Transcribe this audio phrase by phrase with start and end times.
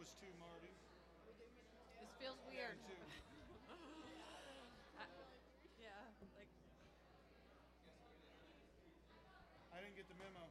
[0.00, 0.72] was two, Marty.
[2.00, 2.80] This feels weird.
[2.88, 2.96] Two.
[5.80, 5.96] Yeah,
[6.36, 6.48] like
[9.72, 10.44] I didn't get the memo.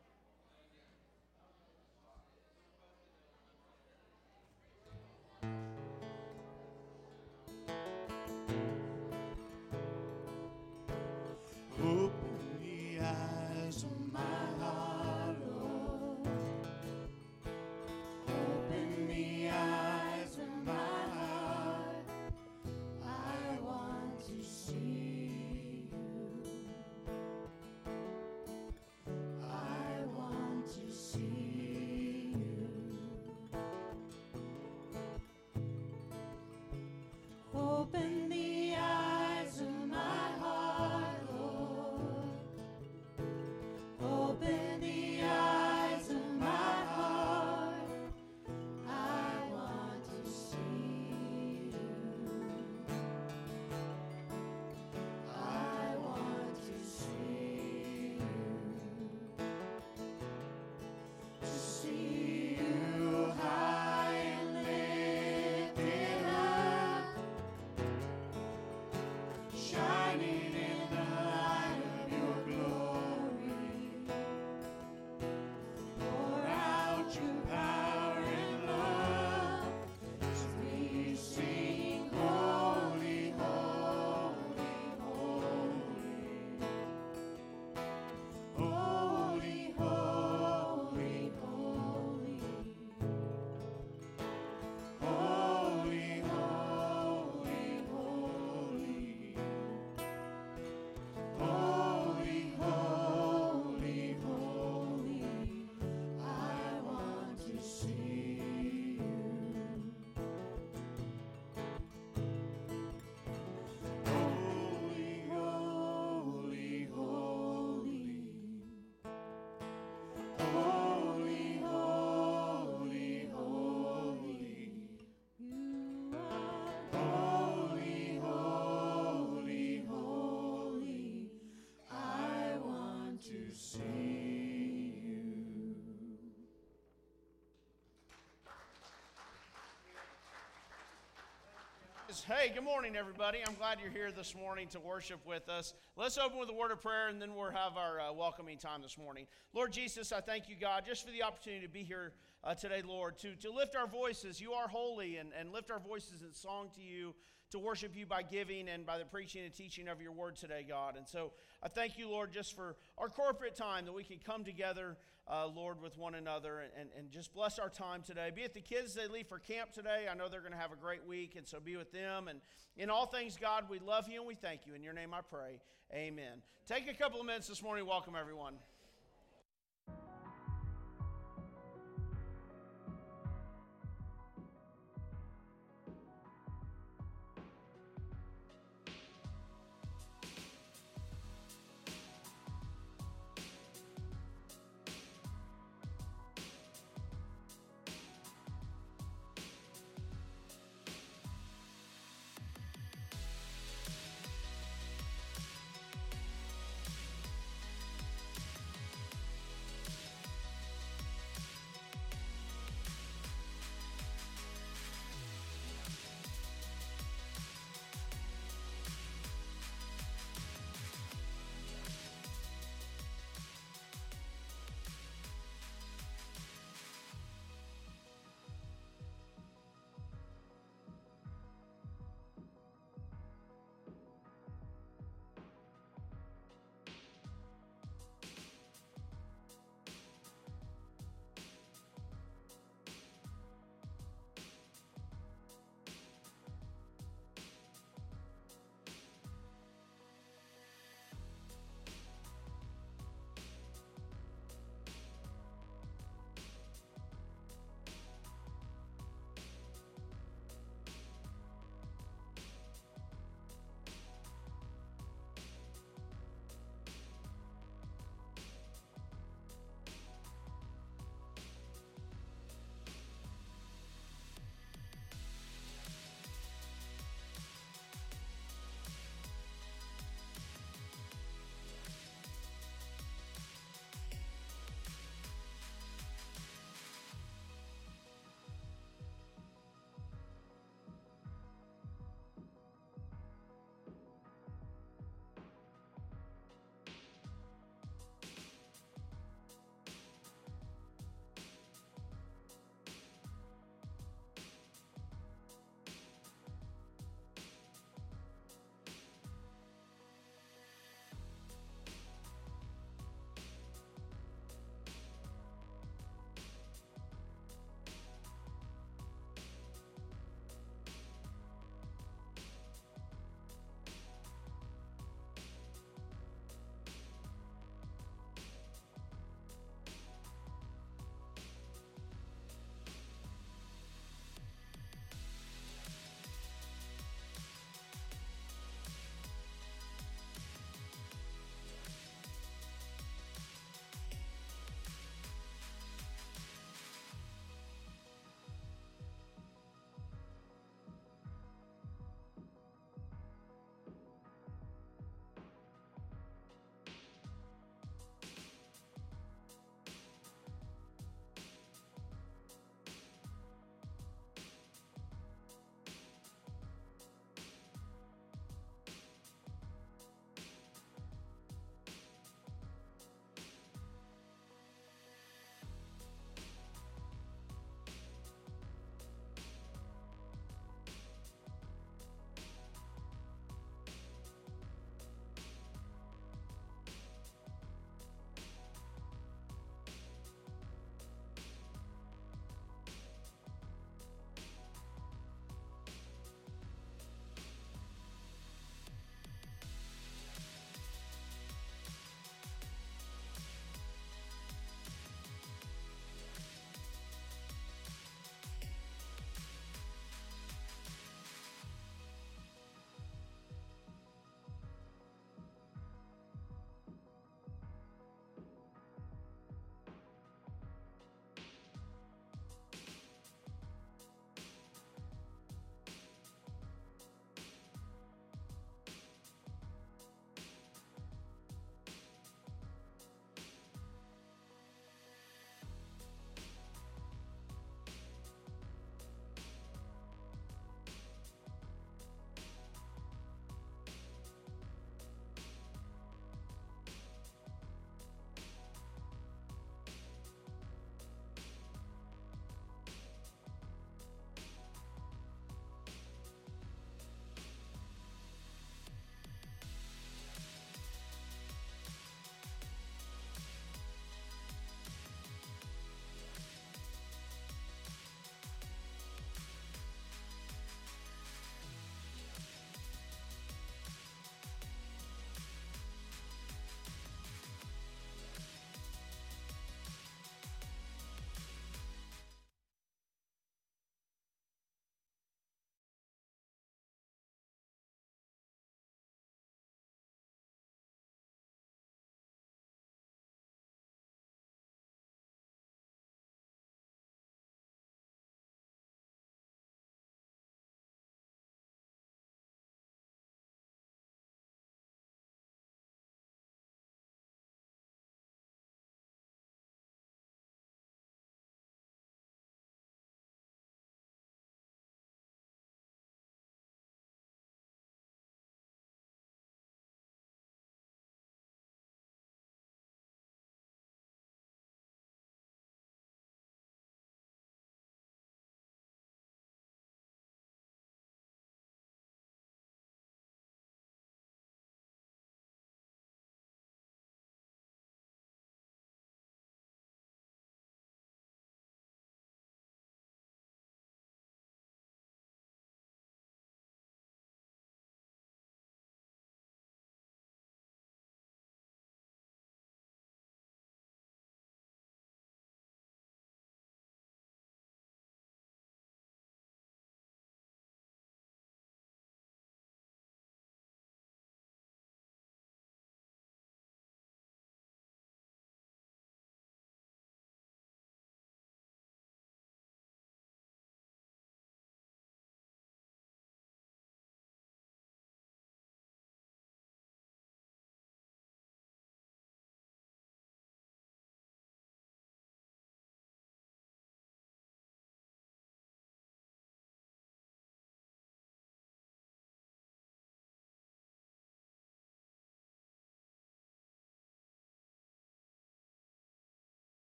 [142.10, 143.38] Hey, good morning, everybody.
[143.48, 145.76] I'm glad you're here this morning to worship with us.
[145.96, 148.82] Let's open with a word of prayer and then we'll have our uh, welcoming time
[148.82, 149.28] this morning.
[149.54, 152.82] Lord Jesus, I thank you, God, just for the opportunity to be here uh, today,
[152.84, 154.42] Lord, to, to lift our voices.
[154.42, 157.14] You are holy and, and lift our voices in song to you,
[157.52, 160.66] to worship you by giving and by the preaching and teaching of your word today,
[160.68, 160.96] God.
[160.96, 161.32] And so
[161.64, 165.48] I thank you, Lord, just for our corporate time that we can come together, uh,
[165.48, 168.32] Lord, with one another and, and, just bless our time today.
[168.36, 170.06] Be it the kids they leave for camp today.
[170.10, 172.28] I know they're going to have a great week, and so be with them.
[172.28, 172.40] And
[172.78, 174.74] in all things, God, we love you and we thank you.
[174.74, 175.60] In your name I pray.
[175.94, 176.42] Amen.
[176.68, 177.86] Take a couple of minutes this morning.
[177.86, 178.56] Welcome, everyone.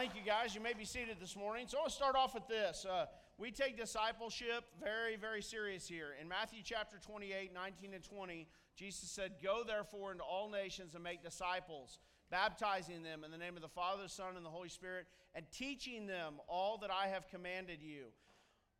[0.00, 0.54] Thank you, guys.
[0.54, 1.66] You may be seated this morning.
[1.68, 2.86] So I want to start off with this.
[2.90, 3.04] Uh,
[3.36, 6.14] we take discipleship very, very serious here.
[6.18, 11.04] In Matthew chapter 28, 19 and 20, Jesus said, Go therefore into all nations and
[11.04, 11.98] make disciples,
[12.30, 15.04] baptizing them in the name of the Father, the Son, and the Holy Spirit,
[15.34, 18.04] and teaching them all that I have commanded you.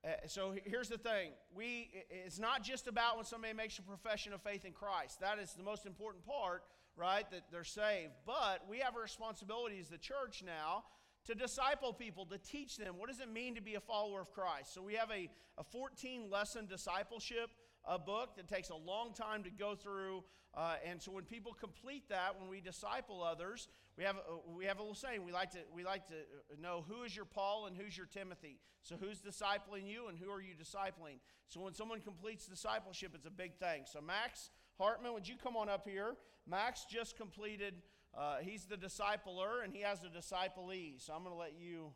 [0.03, 4.33] Uh, so here's the thing we it's not just about when somebody makes a profession
[4.33, 6.63] of faith in christ that is the most important part
[6.97, 10.85] right that they're saved but we have a responsibility as the church now
[11.27, 14.31] to disciple people to teach them what does it mean to be a follower of
[14.33, 14.75] christ.
[14.75, 17.51] So we have a, a 14 lesson discipleship
[17.87, 20.23] a book that takes a long time to go through
[20.55, 24.65] uh, and so when people complete that when we disciple others we have, a, we
[24.65, 26.15] have a little saying we like to we like to
[26.61, 28.59] know who is your paul and who's your timothy.
[28.83, 31.19] So who's discipling you and who are you discipling?
[31.49, 33.83] So when someone completes discipleship it's a big thing.
[33.85, 36.15] So max hartman would you come on up here?
[36.47, 37.75] Max just completed
[38.17, 41.93] uh, he's the discipler and he has a disciplee so i'm going to let you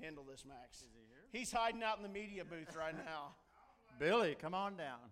[0.00, 0.84] handle this max
[1.32, 3.34] he's hiding out in the media booth right now
[3.98, 5.10] Billy, come on down.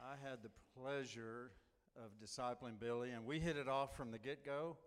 [0.00, 1.50] I had the pleasure
[1.94, 4.78] of discipling Billy, and we hit it off from the get go.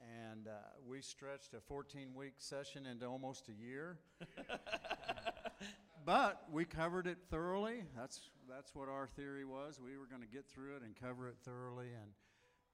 [0.00, 0.52] And uh,
[0.88, 3.98] we stretched a 14 week session into almost a year.
[6.04, 7.82] but we covered it thoroughly.
[7.96, 9.80] That's, that's what our theory was.
[9.82, 11.88] We were going to get through it and cover it thoroughly.
[12.00, 12.12] And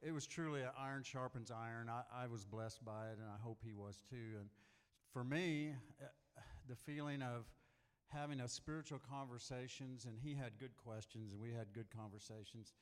[0.03, 1.89] it was truly an iron sharpens iron.
[1.89, 4.39] I, I was blessed by it, and I hope he was too.
[4.39, 4.49] And
[5.13, 6.07] for me, uh,
[6.69, 7.47] the feeling of
[8.09, 12.75] having a spiritual conversations, and he had good questions, and we had good conversations,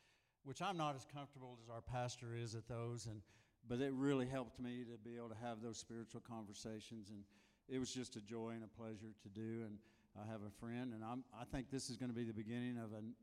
[0.45, 3.07] which I'm not as comfortable as our pastor is at those.
[3.07, 3.23] And
[3.69, 7.21] but it really helped me to be able to have those spiritual conversations, and
[7.69, 9.65] it was just a joy and a pleasure to do.
[9.65, 9.79] And
[10.21, 12.79] I have a friend, and I'm, I think this is going to be the beginning
[12.79, 13.15] of an,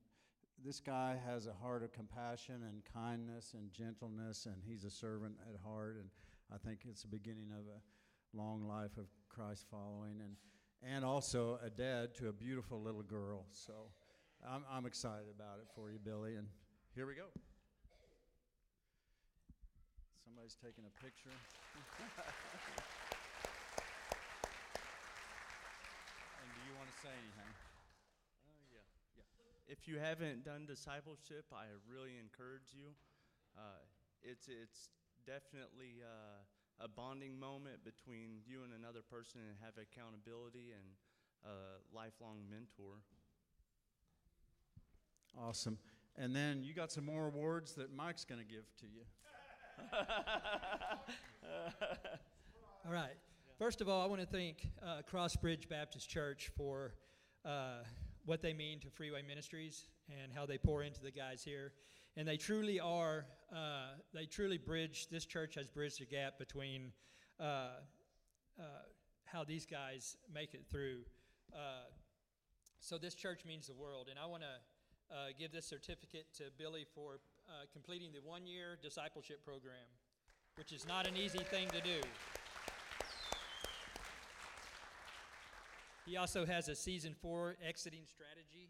[0.63, 5.35] this guy has a heart of compassion and kindness and gentleness, and he's a servant
[5.49, 5.97] at heart.
[5.99, 6.09] And
[6.53, 10.35] I think it's the beginning of a long life of Christ following, and
[10.83, 13.45] and also a dad to a beautiful little girl.
[13.51, 13.73] So
[14.47, 16.35] I'm I'm excited about it for you, Billy.
[16.35, 16.47] And
[16.95, 17.27] here we go.
[20.31, 21.27] Somebody's taking a picture.
[21.27, 21.35] and
[26.55, 27.51] do you want to say anything?
[28.47, 28.79] Uh, yeah,
[29.19, 29.27] yeah.
[29.67, 32.95] If you haven't done discipleship, I really encourage you.
[33.59, 33.83] Uh,
[34.23, 34.87] it's it's
[35.27, 36.47] definitely uh,
[36.79, 40.95] a bonding moment between you and another person, and have accountability and
[41.43, 43.03] a lifelong mentor.
[45.35, 45.75] Awesome.
[46.15, 49.03] And then you got some more awards that Mike's going to give to you.
[52.85, 53.17] All right.
[53.57, 56.93] First of all, I want to thank uh, Crossbridge Baptist Church for
[57.45, 57.83] uh,
[58.25, 61.73] what they mean to Freeway Ministries and how they pour into the guys here.
[62.17, 66.91] And they truly are, uh, they truly bridge, this church has bridged the gap between
[67.39, 67.69] uh,
[68.59, 68.63] uh,
[69.25, 70.99] how these guys make it through.
[71.53, 71.85] Uh,
[72.79, 74.07] so this church means the world.
[74.09, 78.77] And I want to give this certificate to Billy for uh, completing the one year
[78.81, 79.87] discipleship program,
[80.55, 81.99] which is not an easy thing to do.
[86.05, 88.69] He also has a season four exiting strategy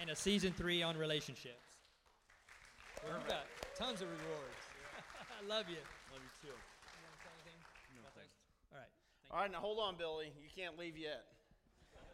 [0.00, 1.80] and a season three on relationships.
[3.04, 4.62] Well, you got tons of rewards.
[5.42, 5.82] I love you.
[6.12, 6.48] Love you too.
[6.48, 7.60] You want to say anything?
[7.96, 8.22] No, Nothing?
[8.22, 8.36] thanks.
[8.72, 8.92] All right.
[9.22, 10.32] Thank All right, now hold on, Billy.
[10.40, 11.24] You can't leave yet.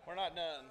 [0.07, 0.67] We're not done.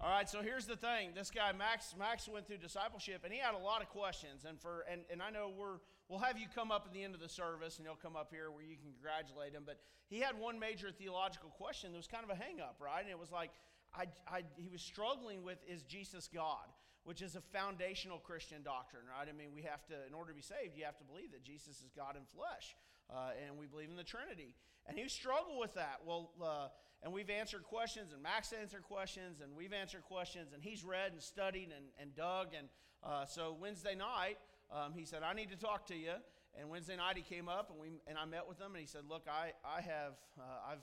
[0.00, 1.10] All right, so here's the thing.
[1.12, 4.44] This guy Max Max went through discipleship and he had a lot of questions.
[4.48, 7.16] And for and, and I know we're we'll have you come up at the end
[7.16, 9.64] of the service and he'll come up here where you can congratulate him.
[9.66, 13.02] But he had one major theological question that was kind of a hang up, right?
[13.02, 13.50] And it was like
[13.92, 16.70] I, I, he was struggling with is Jesus God,
[17.02, 19.26] which is a foundational Christian doctrine, right?
[19.28, 21.42] I mean, we have to, in order to be saved, you have to believe that
[21.42, 22.76] Jesus is God in flesh,
[23.10, 24.54] uh, and we believe in the Trinity.
[24.86, 26.00] And he struggled with that.
[26.06, 26.68] Well, uh,
[27.02, 31.12] and we've answered questions, and Max answered questions, and we've answered questions, and he's read
[31.12, 32.48] and studied and, and dug.
[32.58, 32.68] And
[33.04, 34.38] uh, so Wednesday night,
[34.70, 36.12] um, he said, I need to talk to you.
[36.58, 38.86] And Wednesday night he came up and we and I met with him and he
[38.86, 40.82] said, Look, I, I have uh, I've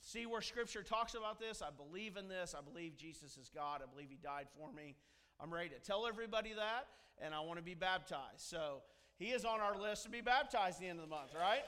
[0.00, 1.62] see where scripture talks about this.
[1.62, 2.54] I believe in this.
[2.56, 3.80] I believe Jesus is God.
[3.82, 4.94] I believe he died for me.
[5.40, 6.86] I'm ready to tell everybody that,
[7.20, 8.40] and I want to be baptized.
[8.40, 8.82] So
[9.18, 11.62] he is on our list to be baptized at the end of the month, right?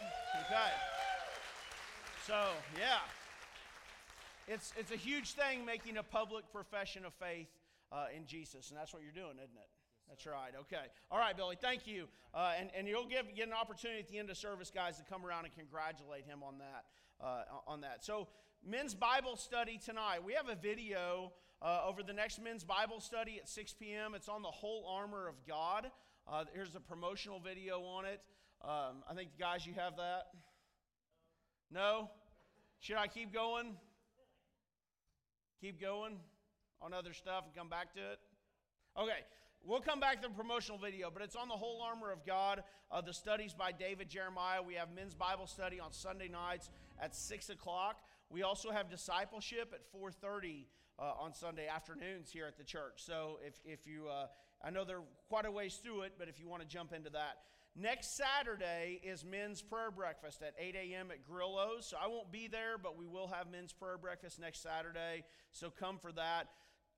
[0.46, 0.70] Okay.
[2.26, 2.44] So,
[2.78, 2.98] yeah.
[4.46, 7.48] It's, it's a huge thing making a public profession of faith
[7.92, 9.68] uh, in Jesus, and that's what you're doing, isn't it?
[10.08, 10.52] That's right.
[10.60, 10.86] Okay.
[11.10, 11.56] All right, Billy.
[11.60, 12.06] Thank you.
[12.34, 15.04] Uh, and, and you'll give, get an opportunity at the end of service, guys, to
[15.04, 16.84] come around and congratulate him on that.
[17.20, 18.04] Uh, on that.
[18.04, 18.28] So,
[18.64, 20.20] men's Bible study tonight.
[20.24, 24.14] We have a video uh, over the next men's Bible study at 6 p.m.
[24.14, 25.90] It's on the whole armor of God.
[26.30, 28.20] Uh, here's a promotional video on it.
[28.62, 30.24] Um, I think, guys, you have that.
[31.70, 32.10] No?
[32.80, 33.76] Should I keep going?
[35.62, 36.16] Keep going
[36.82, 38.18] on other stuff and come back to it?
[38.98, 39.24] Okay.
[39.64, 42.62] We'll come back to the promotional video, but it's on the whole armor of God.
[42.90, 44.62] Uh, the studies by David Jeremiah.
[44.62, 48.00] We have men's Bible study on Sunday nights at six o'clock.
[48.30, 53.02] We also have discipleship at four thirty uh, on Sunday afternoons here at the church.
[53.04, 54.26] So if if you, uh,
[54.64, 57.10] I know they're quite a ways through it, but if you want to jump into
[57.10, 57.38] that.
[57.76, 61.10] Next Saturday is men's prayer breakfast at 8 a.m.
[61.12, 61.86] at Grillo's.
[61.86, 65.22] So I won't be there, but we will have men's prayer breakfast next Saturday.
[65.52, 66.48] So come for that.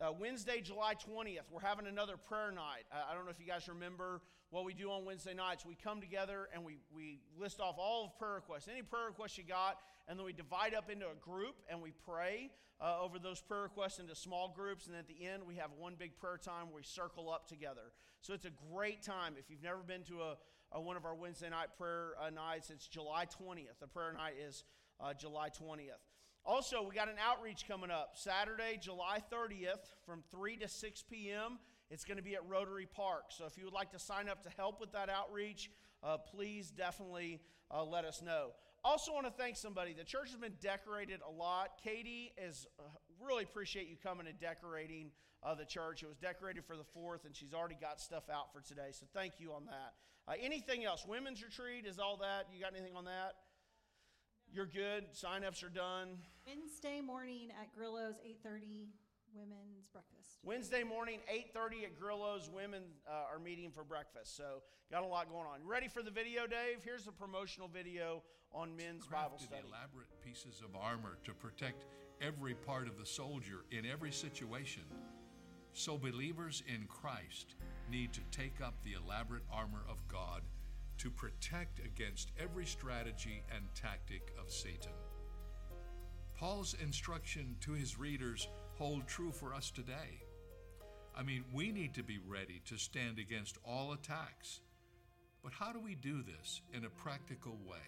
[0.01, 2.85] Uh, Wednesday, July 20th, we're having another prayer night.
[2.91, 5.67] Uh, I don't know if you guys remember what we do on Wednesday nights.
[5.67, 9.37] We come together and we, we list off all of prayer requests, any prayer requests
[9.37, 9.77] you got,
[10.09, 13.65] and then we divide up into a group and we pray uh, over those prayer
[13.65, 14.87] requests into small groups.
[14.87, 17.93] And at the end, we have one big prayer time where we circle up together.
[18.23, 19.35] So it's a great time.
[19.39, 20.37] If you've never been to a,
[20.73, 23.79] a one of our Wednesday night prayer uh, nights, it's July 20th.
[23.81, 24.65] The prayer night is
[24.99, 26.01] uh, July 20th.
[26.45, 31.59] Also, we got an outreach coming up Saturday, July 30th from 3 to 6 p.m.
[31.91, 33.25] It's going to be at Rotary Park.
[33.31, 35.71] So if you would like to sign up to help with that outreach,
[36.03, 38.51] uh, please definitely uh, let us know.
[38.83, 39.93] Also, want to thank somebody.
[39.93, 41.81] The church has been decorated a lot.
[41.85, 42.83] Katie is uh,
[43.21, 45.11] really appreciate you coming and decorating
[45.43, 46.03] uh, the church.
[46.03, 48.91] It was decorated for the fourth, and she's already got stuff out for today.
[48.93, 49.93] So thank you on that.
[50.27, 51.05] Uh, anything else?
[51.07, 52.47] Women's retreat is all that.
[52.55, 53.35] You got anything on that?
[54.53, 55.05] You're good.
[55.13, 56.19] Sign-ups are done.
[56.47, 58.89] Wednesday morning at Grillo's, 8:30,
[59.33, 60.39] women's breakfast.
[60.43, 62.51] Wednesday morning, 8:30 at Grillo's.
[62.51, 64.37] Women uh, are meeting for breakfast.
[64.37, 65.65] So got a lot going on.
[65.65, 66.83] Ready for the video, Dave?
[66.85, 69.63] Here's a promotional video on men's Bible crafted study.
[69.69, 71.85] elaborate pieces of armor to protect
[72.21, 74.83] every part of the soldier in every situation,
[75.73, 77.55] so believers in Christ
[77.89, 80.43] need to take up the elaborate armor of God
[81.01, 84.93] to protect against every strategy and tactic of Satan.
[86.39, 90.23] Paul's instruction to his readers hold true for us today.
[91.17, 94.61] I mean, we need to be ready to stand against all attacks.
[95.43, 97.79] But how do we do this in a practical way?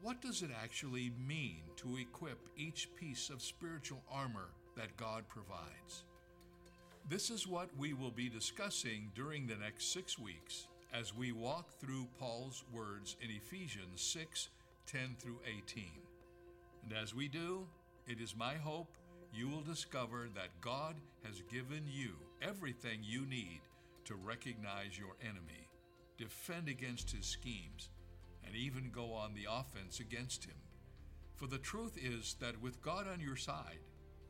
[0.00, 6.04] What does it actually mean to equip each piece of spiritual armor that God provides?
[7.08, 11.70] This is what we will be discussing during the next six weeks as we walk
[11.72, 14.48] through Paul's words in Ephesians 6
[14.86, 15.84] 10 through 18.
[16.82, 17.66] And as we do,
[18.06, 18.96] it is my hope
[19.32, 23.60] you will discover that God has given you everything you need
[24.06, 25.68] to recognize your enemy,
[26.16, 27.90] defend against his schemes,
[28.46, 30.56] and even go on the offense against him.
[31.36, 33.80] For the truth is that with God on your side,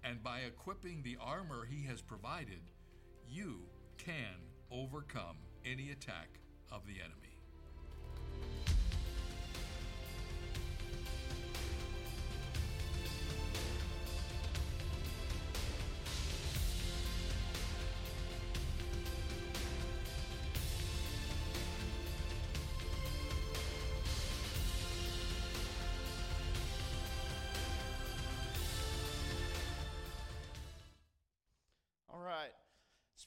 [0.03, 2.63] and by equipping the armor he has provided,
[3.29, 3.61] you
[3.97, 4.43] can
[4.73, 6.38] overcome any attack
[6.71, 7.29] of the enemy.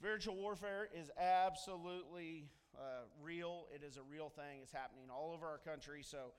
[0.01, 2.49] Spiritual warfare is absolutely
[3.32, 3.67] real.
[3.74, 4.60] It is a real thing.
[4.62, 6.04] It's happening all over our country.
[6.04, 6.34] So,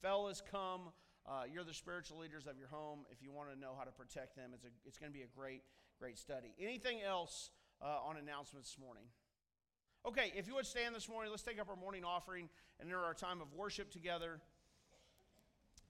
[0.00, 0.90] fellas, come.
[1.24, 3.06] Uh, you're the spiritual leaders of your home.
[3.12, 5.22] If you want to know how to protect them, it's, a, it's going to be
[5.22, 5.62] a great,
[6.00, 6.52] great study.
[6.60, 7.50] Anything else
[7.80, 9.04] uh, on announcements this morning?
[10.04, 12.48] Okay, if you would stand this morning, let's take up our morning offering
[12.80, 14.40] and enter our time of worship together.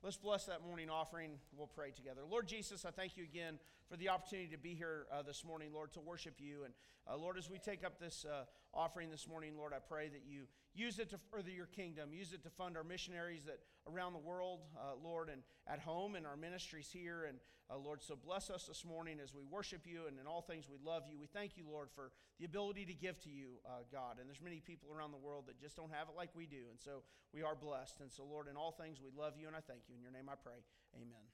[0.03, 1.31] Let's bless that morning offering.
[1.57, 2.21] We'll pray together.
[2.29, 5.71] Lord Jesus, I thank you again for the opportunity to be here uh, this morning,
[5.73, 6.65] Lord, to worship you.
[6.65, 6.75] And
[7.11, 10.23] uh, Lord, as we take up this uh, offering this morning, Lord, I pray that
[10.27, 14.13] you use it to further your kingdom, use it to fund our missionaries that around
[14.13, 17.25] the world, uh, Lord, and at home and our ministries here.
[17.29, 17.39] And
[17.71, 20.69] uh, Lord, so bless us this morning as we worship you, and in all things
[20.71, 21.19] we love you.
[21.19, 24.19] We thank you, Lord, for the ability to give to you, uh, God.
[24.19, 26.69] And there's many people around the world that just don't have it like we do,
[26.71, 28.01] and so we are blessed.
[28.01, 29.95] And so, Lord, in all things we love you, and I thank you.
[29.95, 30.61] In your name, I pray.
[30.97, 31.25] Amen.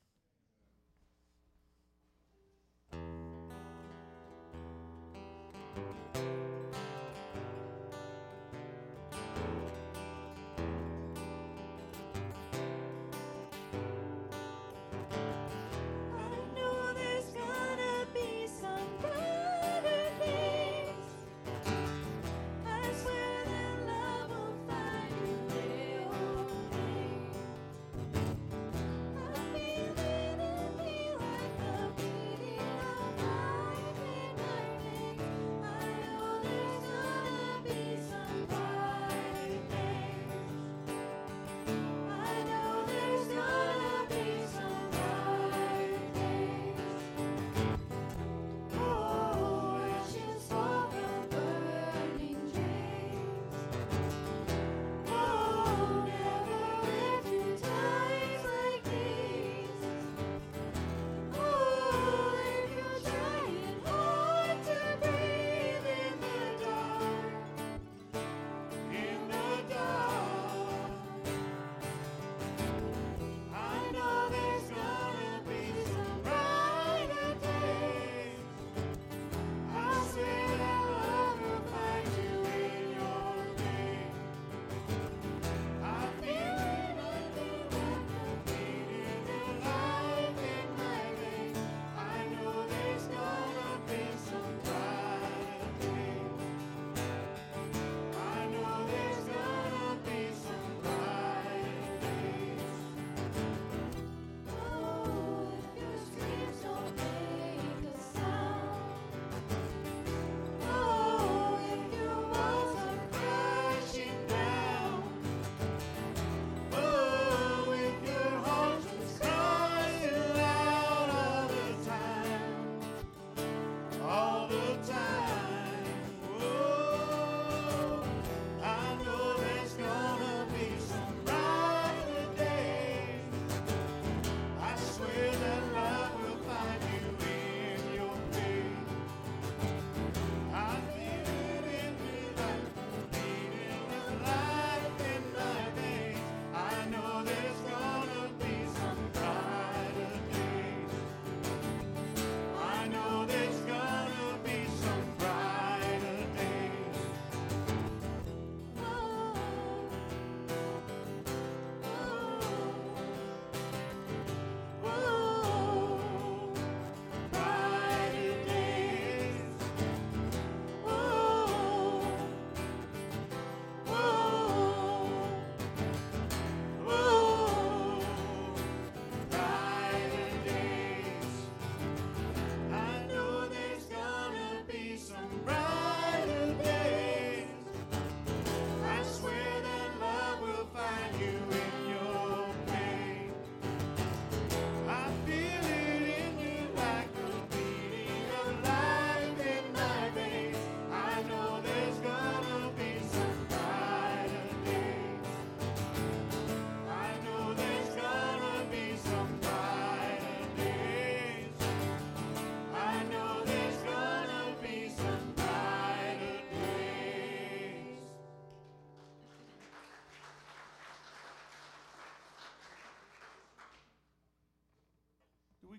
[6.14, 6.57] I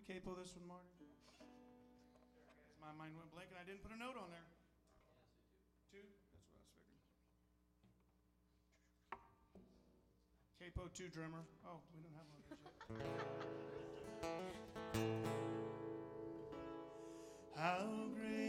[0.10, 0.90] capo this one, Marty?
[2.82, 4.50] My mind went blank and I didn't put a note on there.
[5.94, 6.02] Two?
[6.34, 7.06] That's what I was figuring.
[10.58, 11.46] Capo two drummer.
[11.62, 12.42] Oh, we don't have one.
[17.56, 17.86] How
[18.18, 18.49] great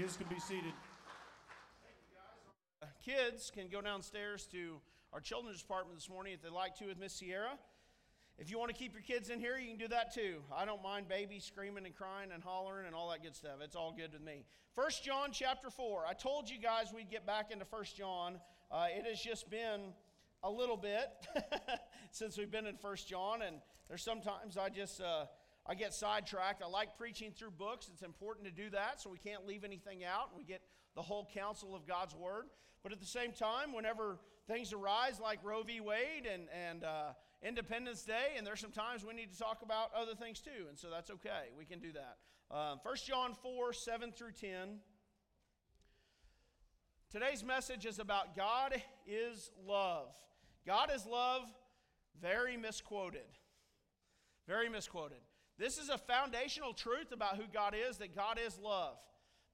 [0.00, 0.72] Kids can be seated.
[3.04, 4.80] Kids can go downstairs to
[5.12, 7.58] our children's department this morning if they'd like to with Miss Sierra.
[8.38, 10.38] If you want to keep your kids in here, you can do that too.
[10.56, 13.56] I don't mind babies screaming and crying and hollering and all that good stuff.
[13.62, 14.46] It's all good with me.
[14.74, 16.06] First John chapter 4.
[16.08, 18.40] I told you guys we'd get back into First John.
[18.70, 19.92] Uh, it has just been
[20.42, 21.10] a little bit
[22.10, 25.26] since we've been in First John, and there's sometimes I just uh,
[25.70, 26.64] I get sidetracked.
[26.64, 27.88] I like preaching through books.
[27.92, 30.62] It's important to do that, so we can't leave anything out, and we get
[30.96, 32.46] the whole counsel of God's Word.
[32.82, 34.18] But at the same time, whenever
[34.48, 35.80] things arise like Roe v.
[35.80, 39.92] Wade and and uh, Independence Day, and there's some times we need to talk about
[39.94, 41.50] other things too, and so that's okay.
[41.56, 42.16] We can do that.
[42.50, 44.80] Um, 1 John 4 7 through 10.
[47.12, 48.74] Today's message is about God
[49.06, 50.08] is love.
[50.66, 51.42] God is love,
[52.20, 53.22] very misquoted.
[54.48, 55.18] Very misquoted.
[55.60, 58.96] This is a foundational truth about who God is that God is love.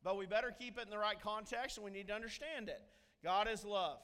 [0.04, 2.80] But we better keep it in the right context and we need to understand it.
[3.24, 3.98] God is love.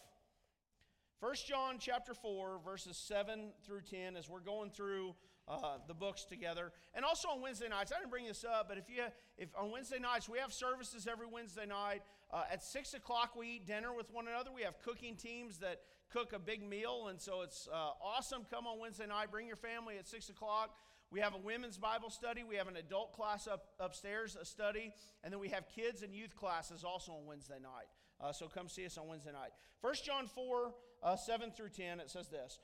[1.20, 5.14] 1 John chapter 4 verses 7 through 10 as we're going through
[5.46, 6.72] uh, the books together.
[6.92, 9.04] And also on Wednesday nights, I didn't bring this up, but if you
[9.38, 12.02] if on Wednesday nights we have services every Wednesday night.
[12.32, 14.50] Uh, at six o'clock we eat dinner with one another.
[14.52, 15.82] We have cooking teams that
[16.12, 18.44] cook a big meal, and so it's uh, awesome.
[18.50, 20.74] Come on Wednesday night, bring your family at six o'clock.
[21.12, 22.42] We have a women's Bible study.
[22.42, 26.14] We have an adult class up upstairs, a study, and then we have kids and
[26.14, 27.86] youth classes also on Wednesday night.
[28.18, 29.50] Uh, so come see us on Wednesday night.
[29.82, 32.58] 1 John 4, uh, 7 through 10, it says this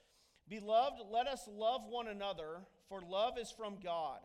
[0.49, 4.21] Beloved, let us love one another, for love is from God.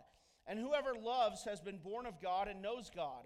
[0.48, 3.26] And whoever loves has been born of God and knows God.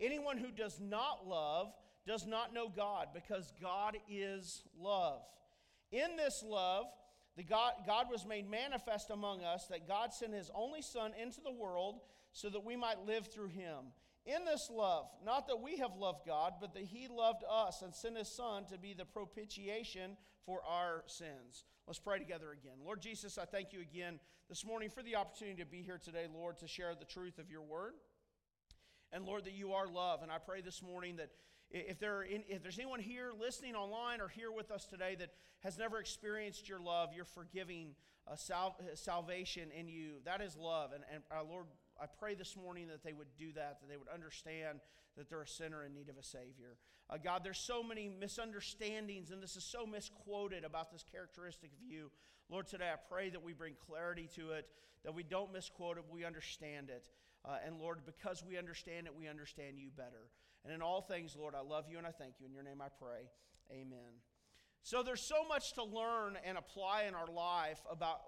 [0.00, 1.72] Anyone who does not love
[2.06, 5.22] does not know God, because God is love.
[5.90, 6.84] In this love,
[7.36, 11.40] the God, God was made manifest among us that God sent his only Son into
[11.40, 12.00] the world
[12.32, 13.92] so that we might live through him.
[14.24, 17.94] In this love, not that we have loved God, but that he loved us and
[17.94, 21.64] sent his Son to be the propitiation for our sins.
[21.86, 22.78] Let's pray together again.
[22.84, 24.18] Lord Jesus, I thank you again
[24.48, 27.50] this morning for the opportunity to be here today, Lord, to share the truth of
[27.50, 27.92] your word.
[29.12, 30.22] And Lord, that you are love.
[30.22, 31.30] And I pray this morning that
[31.70, 35.78] if, there if there's anyone here listening online or here with us today that has
[35.78, 37.94] never experienced your love, your forgiving
[38.30, 40.92] uh, sal- uh, salvation in you, that is love.
[40.92, 41.66] And, and uh, Lord,
[42.00, 44.80] I pray this morning that they would do that, that they would understand
[45.16, 46.76] that they're a sinner in need of a Savior.
[47.08, 51.82] Uh, God, there's so many misunderstandings, and this is so misquoted about this characteristic of
[51.82, 52.10] you.
[52.50, 54.68] Lord, today I pray that we bring clarity to it,
[55.04, 57.08] that we don't misquote it, we understand it.
[57.44, 60.30] Uh, and Lord, because we understand it, we understand you better.
[60.66, 62.46] And in all things, Lord, I love you and I thank you.
[62.46, 63.30] In your name I pray.
[63.70, 64.18] Amen.
[64.82, 68.18] So there's so much to learn and apply in our life about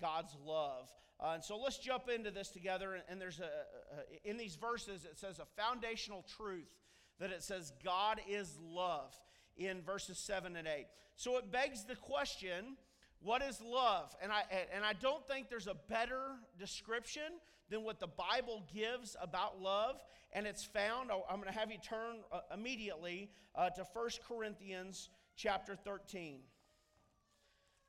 [0.00, 0.88] God's love.
[1.18, 2.94] Uh, and so let's jump into this together.
[2.94, 6.70] And, and there's a, a, in these verses, it says a foundational truth
[7.18, 9.12] that it says God is love
[9.56, 10.86] in verses 7 and 8.
[11.16, 12.76] So it begs the question
[13.20, 14.14] what is love?
[14.22, 14.42] And I,
[14.72, 17.40] and I don't think there's a better description
[17.70, 19.96] than what the Bible gives about love.
[20.32, 24.08] And it's found, oh, I'm going to have you turn uh, immediately uh, to 1
[24.26, 26.40] Corinthians chapter 13.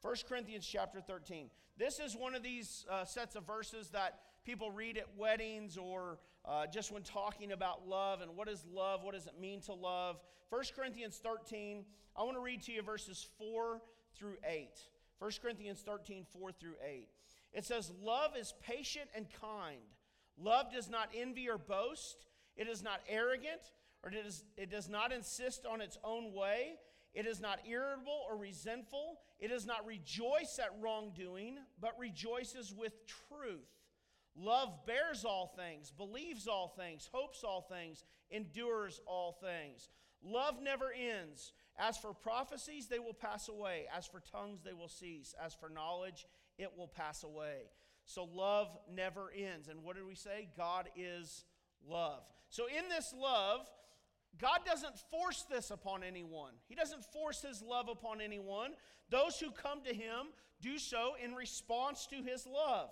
[0.02, 1.50] 1 Corinthians chapter 13.
[1.78, 6.20] This is one of these uh, sets of verses that people read at weddings or
[6.46, 9.74] uh, just when talking about love and what is love, what does it mean to
[9.74, 10.18] love.
[10.50, 13.82] 1 Corinthians 13, I want to read to you verses 4
[14.16, 14.70] through 8.
[15.20, 17.08] 1 Corinthians 13, 4 through 8.
[17.54, 19.82] It says, Love is patient and kind.
[20.38, 22.26] Love does not envy or boast.
[22.56, 23.62] It is not arrogant,
[24.04, 26.74] or it, is, it does not insist on its own way.
[27.14, 29.20] It is not irritable or resentful.
[29.40, 33.68] It does not rejoice at wrongdoing, but rejoices with truth.
[34.36, 39.90] Love bears all things, believes all things, hopes all things, endures all things.
[40.24, 41.54] Love never ends.
[41.78, 43.86] As for prophecies, they will pass away.
[43.96, 45.34] As for tongues, they will cease.
[45.44, 46.26] As for knowledge,
[46.60, 47.72] it will pass away.
[48.06, 49.68] So love never ends.
[49.68, 50.50] And what did we say?
[50.56, 51.46] God is
[51.88, 52.22] love.
[52.50, 53.62] So in this love,
[54.40, 56.54] God doesn't force this upon anyone.
[56.68, 58.72] He doesn't force his love upon anyone.
[59.10, 60.28] Those who come to him
[60.62, 62.90] do so in response to his love.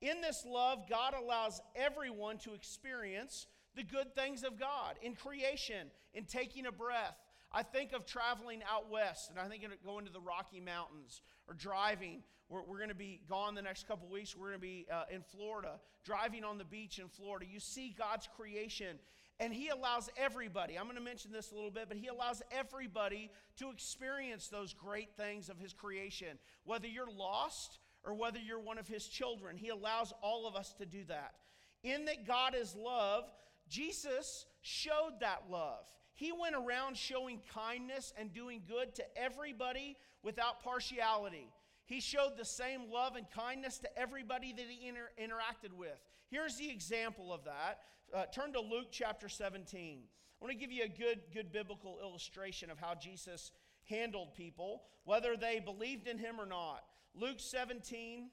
[0.00, 5.88] In this love, God allows everyone to experience the good things of God in creation,
[6.14, 7.16] in taking a breath,
[7.52, 11.22] I think of traveling out west, and I think of going to the Rocky Mountains
[11.48, 12.22] or driving.
[12.48, 14.36] We're, we're going to be gone the next couple weeks.
[14.36, 17.46] We're going to be uh, in Florida, driving on the beach in Florida.
[17.50, 18.98] You see God's creation,
[19.40, 22.42] and He allows everybody, I'm going to mention this a little bit, but He allows
[22.50, 26.38] everybody to experience those great things of His creation.
[26.64, 30.74] Whether you're lost or whether you're one of His children, He allows all of us
[30.78, 31.34] to do that.
[31.82, 33.24] In that God is love,
[33.68, 35.86] Jesus showed that love.
[36.16, 41.52] He went around showing kindness and doing good to everybody without partiality.
[41.84, 46.00] He showed the same love and kindness to everybody that he inter- interacted with.
[46.28, 47.80] Here's the example of that.
[48.14, 49.98] Uh, turn to Luke chapter 17.
[50.00, 53.52] I want to give you a good, good biblical illustration of how Jesus
[53.84, 56.82] handled people, whether they believed in him or not.
[57.14, 58.30] Luke 17,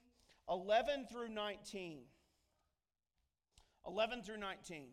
[0.49, 1.99] 11 through 19.
[3.85, 4.85] 11 through 19.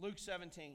[0.00, 0.74] Luke 17.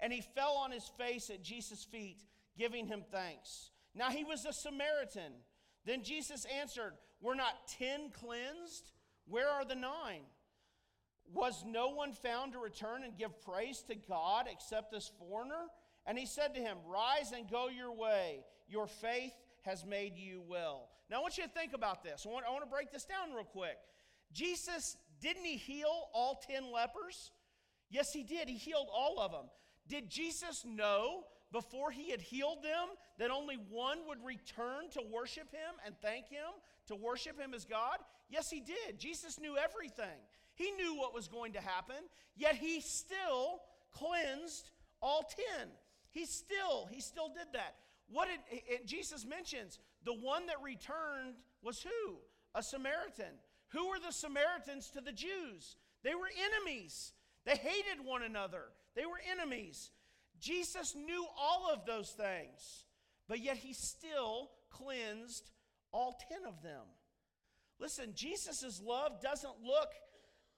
[0.00, 2.24] And he fell on his face at Jesus' feet,
[2.58, 3.70] giving him thanks.
[3.94, 5.32] Now he was a Samaritan.
[5.84, 8.92] Then Jesus answered, Were not ten cleansed?
[9.26, 10.22] Where are the nine?
[11.32, 15.68] Was no one found to return and give praise to God except this foreigner?
[16.06, 18.44] And he said to him, Rise and go your way.
[18.68, 19.32] Your faith
[19.62, 20.88] has made you well.
[21.10, 22.26] Now I want you to think about this.
[22.26, 23.76] I want, I want to break this down real quick.
[24.32, 27.30] Jesus, didn't he heal all 10 lepers?
[27.90, 28.48] Yes, he did.
[28.48, 29.46] He healed all of them.
[29.88, 35.50] Did Jesus know before he had healed them that only one would return to worship
[35.52, 36.50] him and thank him,
[36.86, 37.98] to worship him as God?
[38.28, 38.98] Yes, he did.
[38.98, 40.18] Jesus knew everything.
[40.54, 41.96] He knew what was going to happen,
[42.36, 43.60] yet he still
[43.92, 44.70] cleansed
[45.00, 45.28] all
[45.58, 45.68] 10.
[46.10, 47.74] He still, he still did that.
[48.08, 52.16] What did Jesus mentions the one that returned was who?
[52.54, 53.34] A Samaritan.
[53.68, 55.76] Who were the Samaritans to the Jews?
[56.02, 57.12] They were enemies.
[57.44, 58.66] They hated one another.
[58.94, 59.90] They were enemies.
[60.40, 62.84] Jesus knew all of those things,
[63.28, 65.50] but yet he still cleansed
[65.92, 66.82] all 10 of them.
[67.78, 69.90] Listen, Jesus' love doesn't look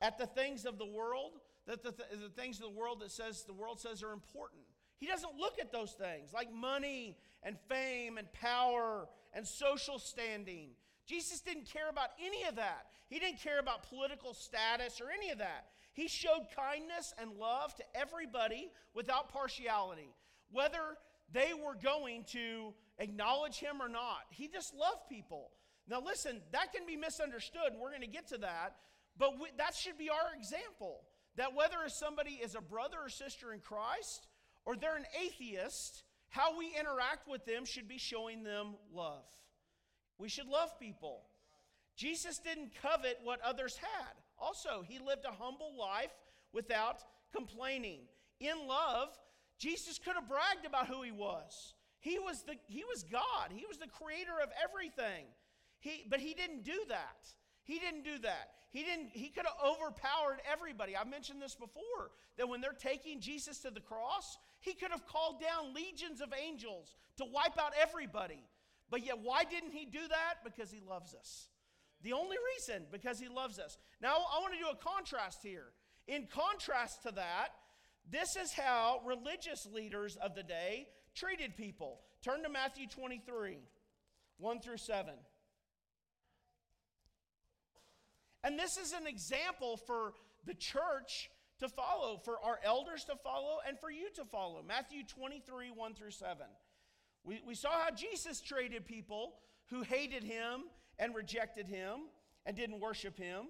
[0.01, 1.33] at the things of the world,
[1.67, 4.63] that the, th- the things of the world that says the world says are important.
[4.99, 10.71] He doesn't look at those things like money and fame and power and social standing.
[11.07, 12.87] Jesus didn't care about any of that.
[13.09, 15.67] He didn't care about political status or any of that.
[15.97, 20.15] He showed kindness and love to everybody without partiality,
[20.53, 20.99] whether
[21.33, 24.27] they were going to acknowledge him or not.
[24.29, 25.53] He just loved people.
[25.89, 28.77] Now, listen, that can be misunderstood, and we're going to get to that,
[29.17, 31.01] but we, that should be our example.
[31.37, 34.29] That whether somebody is a brother or sister in Christ,
[34.67, 39.25] or they're an atheist, how we interact with them should be showing them love.
[40.19, 41.23] We should love people.
[41.97, 44.13] Jesus didn't covet what others had.
[44.39, 46.13] Also, he lived a humble life
[46.53, 47.03] without
[47.35, 48.01] complaining.
[48.41, 49.09] In love,
[49.59, 51.75] Jesus could have bragged about who he was.
[52.01, 55.25] He was, the, he was God, he was the creator of everything.
[55.79, 57.29] He, but he didn't do that.
[57.65, 58.51] He didn't do that.
[58.71, 60.97] He didn't he could have overpowered everybody.
[60.97, 65.07] I've mentioned this before that when they're taking Jesus to the cross, he could have
[65.07, 68.45] called down legions of angels to wipe out everybody.
[68.91, 70.45] But yet why didn't he do that?
[70.45, 71.49] Because he loves us.
[72.07, 73.79] The only reason because he loves us.
[74.01, 75.73] Now I want to do a contrast here.
[76.07, 77.49] In contrast to that,
[78.09, 80.87] this is how religious leaders of the day
[81.17, 82.03] treated people.
[82.23, 83.59] Turn to Matthew 23,
[84.39, 85.15] 1 through 7.
[88.45, 90.13] And this is an example for
[90.45, 91.29] the church
[91.59, 94.63] to follow, for our elders to follow, and for you to follow.
[94.63, 96.47] Matthew 23, 1 through 7.
[97.25, 99.35] We, we saw how Jesus treated people
[99.71, 100.67] who hated him
[100.99, 102.09] and rejected him
[102.45, 103.47] and didn't worship him.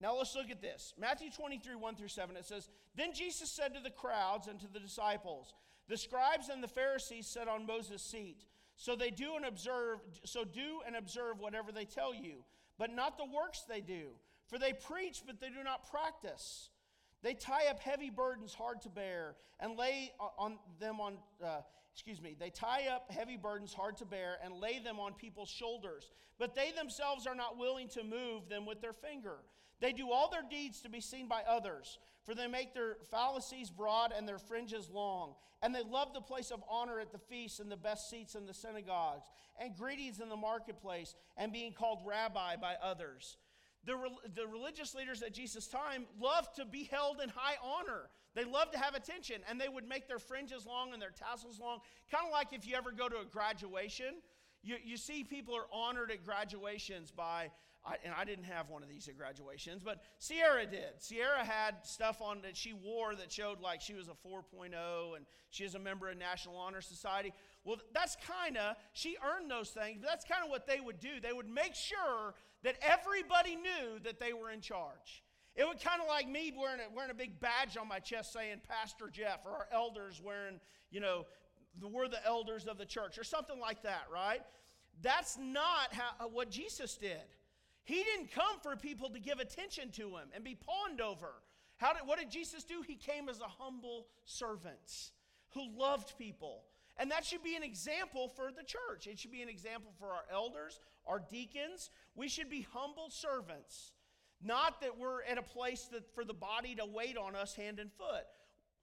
[0.00, 0.94] Now let's look at this.
[0.98, 4.66] Matthew 23, 1 through 7, it says, Then Jesus said to the crowds and to
[4.66, 5.54] the disciples,
[5.88, 8.44] The scribes and the Pharisees sit on Moses' seat.
[8.76, 12.44] So they do and observe, so do and observe whatever they tell you
[12.80, 14.08] but not the works they do.
[14.48, 16.69] For they preach, but they do not practice.
[17.22, 21.60] They tie up heavy burdens hard to bear and lay on them on, uh,
[21.92, 25.50] excuse me, they tie up heavy burdens hard to bear and lay them on people's
[25.50, 26.10] shoulders.
[26.38, 29.36] But they themselves are not willing to move them with their finger.
[29.80, 33.70] They do all their deeds to be seen by others, for they make their phylacteries
[33.70, 35.34] broad and their fringes long.
[35.62, 38.46] And they love the place of honor at the feasts and the best seats in
[38.46, 43.36] the synagogues, and greetings in the marketplace, and being called rabbi by others.
[43.84, 43.96] The,
[44.34, 48.10] the religious leaders at Jesus' time loved to be held in high honor.
[48.34, 51.58] They loved to have attention, and they would make their fringes long and their tassels
[51.58, 51.78] long.
[52.10, 54.16] Kind of like if you ever go to a graduation,
[54.62, 57.50] you, you see people are honored at graduations by
[58.04, 60.98] and I didn't have one of these at graduations, but Sierra did.
[60.98, 65.24] Sierra had stuff on that she wore that showed like she was a 4.0 and
[65.48, 67.32] she is a member of National Honor Society.
[67.64, 71.00] Well, that's kind of, she earned those things, but that's kind of what they would
[71.00, 71.20] do.
[71.22, 75.22] They would make sure that everybody knew that they were in charge.
[75.56, 78.32] It would kind of like me wearing a, wearing a big badge on my chest
[78.32, 81.26] saying Pastor Jeff, or our elders wearing, you know,
[81.80, 84.42] the, we're the elders of the church, or something like that, right?
[85.02, 87.16] That's not how, uh, what Jesus did.
[87.84, 91.34] He didn't come for people to give attention to him and be pawned over.
[91.78, 92.82] How did, what did Jesus do?
[92.86, 95.10] He came as a humble servant
[95.54, 96.62] who loved people.
[97.00, 99.06] And that should be an example for the church.
[99.06, 101.88] It should be an example for our elders, our deacons.
[102.14, 103.92] We should be humble servants.
[104.42, 107.78] Not that we're at a place that for the body to wait on us hand
[107.78, 108.26] and foot.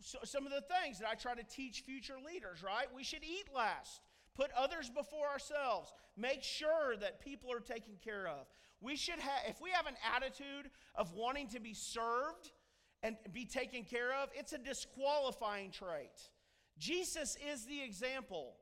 [0.02, 2.88] So some of the things that I try to teach future leaders, right?
[2.96, 4.02] We should eat last,
[4.36, 8.48] put others before ourselves, make sure that people are taken care of.
[8.82, 12.52] We should have, if we have an attitude of wanting to be served
[13.04, 16.32] and be taken care of, it's a disqualifying trait.
[16.80, 18.56] Jesus is the example.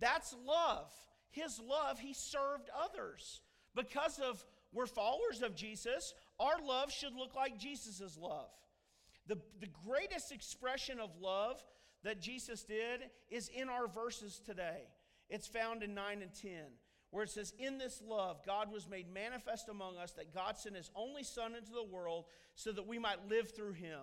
[0.00, 0.92] That's love.
[1.30, 3.40] His love, he served others.
[3.74, 8.50] Because of we're followers of Jesus, our love should look like Jesus' love.
[9.26, 11.62] The, the greatest expression of love
[12.04, 14.82] that Jesus did is in our verses today.
[15.28, 16.50] It's found in 9 and 10
[17.10, 20.76] where it says, In this love, God was made manifest among us that God sent
[20.76, 24.00] his only Son into the world so that we might live through him.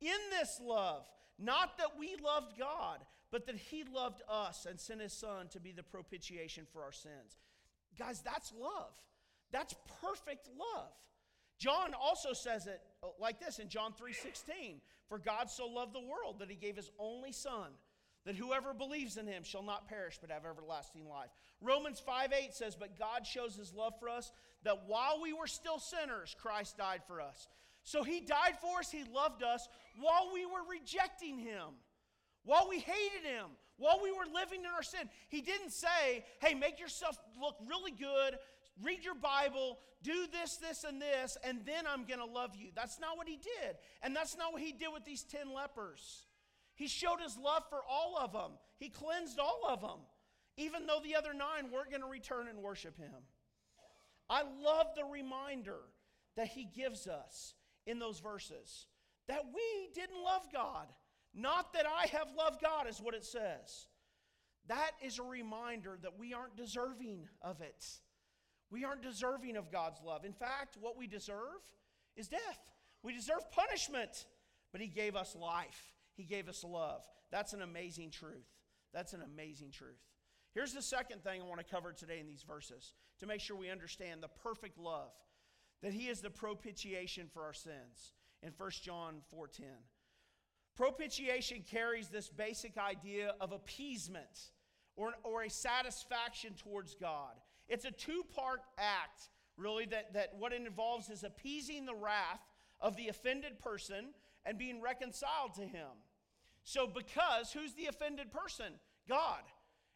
[0.00, 1.04] In this love,
[1.40, 2.98] not that we loved God,
[3.30, 6.92] but that he loved us and sent his Son to be the propitiation for our
[6.92, 7.36] sins.
[7.98, 8.92] Guys, that's love.
[9.52, 10.92] That's perfect love.
[11.58, 16.00] John also says it uh, like this in John 3:16, "For God so loved the
[16.00, 17.72] world that he gave his only son
[18.24, 21.30] that whoever believes in him shall not perish but have everlasting life.
[21.60, 24.32] Romans 5 8 says, But God shows his love for us
[24.62, 27.48] that while we were still sinners, Christ died for us.
[27.90, 29.66] So he died for us, he loved us
[29.98, 31.74] while we were rejecting him,
[32.44, 33.46] while we hated him,
[33.78, 35.10] while we were living in our sin.
[35.28, 38.38] He didn't say, Hey, make yourself look really good,
[38.80, 42.68] read your Bible, do this, this, and this, and then I'm going to love you.
[42.76, 43.74] That's not what he did.
[44.02, 46.26] And that's not what he did with these 10 lepers.
[46.76, 49.98] He showed his love for all of them, he cleansed all of them,
[50.56, 53.24] even though the other nine weren't going to return and worship him.
[54.28, 55.80] I love the reminder
[56.36, 57.54] that he gives us
[57.86, 58.86] in those verses
[59.28, 60.86] that we didn't love God.
[61.32, 63.86] Not that I have loved God, is what it says.
[64.66, 67.86] That is a reminder that we aren't deserving of it.
[68.70, 70.24] We aren't deserving of God's love.
[70.24, 71.60] In fact, what we deserve
[72.16, 72.58] is death.
[73.02, 74.26] We deserve punishment,
[74.72, 75.94] but He gave us life.
[76.16, 77.02] He gave us love.
[77.30, 78.48] That's an amazing truth.
[78.92, 80.02] That's an amazing truth.
[80.54, 83.56] Here's the second thing I want to cover today in these verses to make sure
[83.56, 85.12] we understand the perfect love
[85.82, 88.12] that he is the propitiation for our sins
[88.42, 89.64] in 1 John 4:10.
[90.76, 94.52] Propitiation carries this basic idea of appeasement
[94.96, 97.34] or, or a satisfaction towards God.
[97.68, 102.40] It's a two-part act, really, that, that what it involves is appeasing the wrath
[102.80, 104.14] of the offended person
[104.44, 105.88] and being reconciled to him.
[106.64, 108.74] So, because who's the offended person?
[109.08, 109.42] God.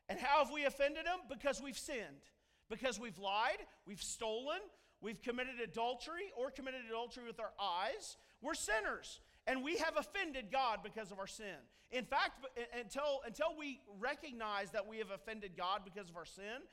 [0.08, 1.20] And how have we offended him?
[1.28, 2.28] Because we've sinned.
[2.68, 4.60] Because we've lied, we've stolen,
[5.04, 8.16] we've committed adultery or committed adultery with our eyes.
[8.40, 9.20] We're sinners.
[9.46, 11.60] And we have offended God because of our sin.
[11.90, 12.44] In fact,
[12.80, 16.64] until, until we recognize that we have offended God because of our sin,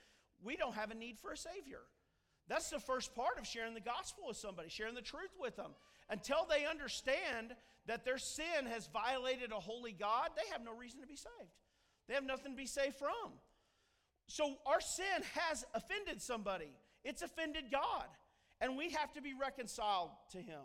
[0.42, 1.82] we don't have a need for a Savior.
[2.48, 5.72] That's the first part of sharing the gospel with somebody, sharing the truth with them.
[6.10, 7.56] Until they understand
[7.86, 11.56] that their sin has violated a holy God, they have no reason to be saved.
[12.08, 13.32] They have nothing to be saved from.
[14.28, 16.72] So our sin has offended somebody,
[17.04, 18.06] it's offended God.
[18.62, 20.62] And we have to be reconciled to Him.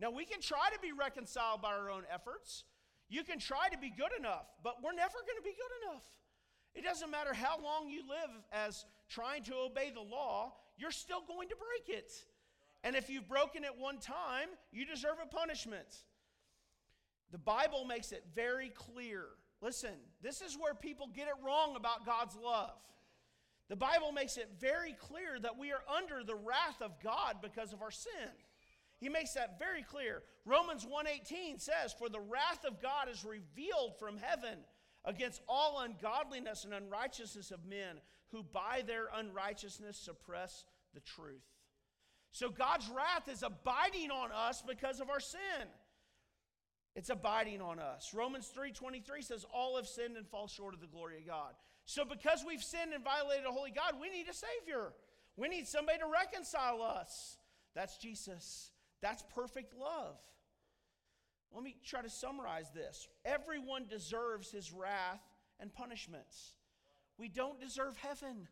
[0.00, 2.64] Now, we can try to be reconciled by our own efforts.
[3.08, 6.04] You can try to be good enough, but we're never going to be good enough.
[6.74, 11.22] It doesn't matter how long you live as trying to obey the law, you're still
[11.26, 12.10] going to break it.
[12.82, 15.86] And if you've broken it one time, you deserve a punishment.
[17.30, 19.24] The Bible makes it very clear.
[19.60, 22.76] Listen, this is where people get it wrong about God's love.
[23.68, 27.72] The Bible makes it very clear that we are under the wrath of God because
[27.72, 28.30] of our sin.
[28.98, 30.22] He makes that very clear.
[30.44, 34.66] Romans 1:18 says, "For the wrath of God is revealed from heaven
[35.04, 41.44] against all ungodliness and unrighteousness of men who by their unrighteousness suppress the truth."
[42.32, 45.72] So God's wrath is abiding on us because of our sin.
[46.94, 48.14] It's abiding on us.
[48.14, 51.56] Romans 3:23 says all have sinned and fall short of the glory of God.
[51.86, 54.92] So because we've sinned and violated a holy God, we need a savior.
[55.36, 57.38] We need somebody to reconcile us.
[57.74, 58.70] That's Jesus.
[59.02, 60.16] That's perfect love.
[61.52, 63.06] Let me try to summarize this.
[63.24, 65.22] Everyone deserves his wrath
[65.60, 66.54] and punishments.
[67.18, 68.48] We don't deserve heaven,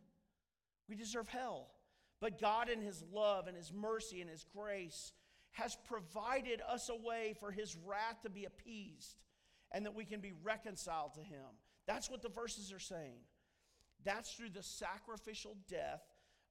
[0.88, 1.70] we deserve hell.
[2.20, 5.12] But God, in his love and his mercy and his grace,
[5.50, 9.16] has provided us a way for his wrath to be appeased
[9.72, 11.46] and that we can be reconciled to him.
[11.86, 13.20] That's what the verses are saying.
[14.04, 16.02] That's through the sacrificial death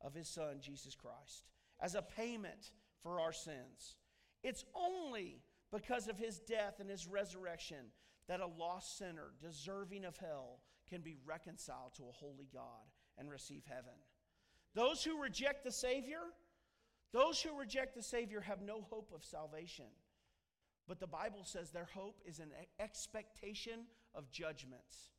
[0.02, 1.46] of his son, Jesus Christ,
[1.82, 2.72] as a payment
[3.04, 3.96] for our sins.
[4.44, 7.92] It's only because of his death and his resurrection
[8.28, 10.60] that a lost sinner deserving of hell
[10.90, 13.94] can be reconciled to a holy God and receive heaven.
[14.74, 16.22] Those who reject the Savior,
[17.14, 19.86] those who reject the Savior have no hope of salvation.
[20.88, 25.11] But the Bible says their hope is an expectation of judgments.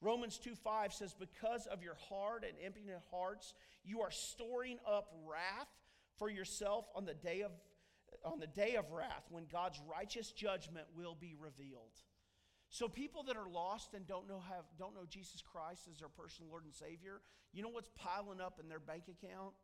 [0.00, 5.12] Romans 2 5 says, Because of your hard and impudent hearts, you are storing up
[5.26, 5.68] wrath
[6.18, 7.52] for yourself on the day of
[8.24, 11.92] on the day of wrath when God's righteous judgment will be revealed.
[12.68, 16.08] So people that are lost and don't know have don't know Jesus Christ as their
[16.08, 17.20] personal Lord and Savior,
[17.52, 19.54] you know what's piling up in their bank account?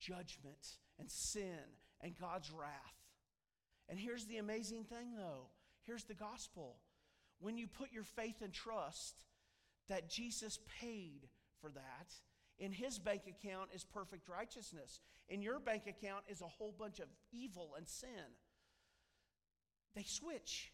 [0.00, 1.58] Judgment and sin
[2.00, 2.96] and God's wrath.
[3.88, 5.48] And here's the amazing thing though.
[5.84, 6.76] Here's the gospel.
[7.40, 9.22] When you put your faith and trust
[9.88, 11.28] that Jesus paid
[11.60, 12.12] for that,
[12.58, 15.00] in his bank account is perfect righteousness.
[15.28, 18.36] In your bank account is a whole bunch of evil and sin.
[19.94, 20.70] They switch.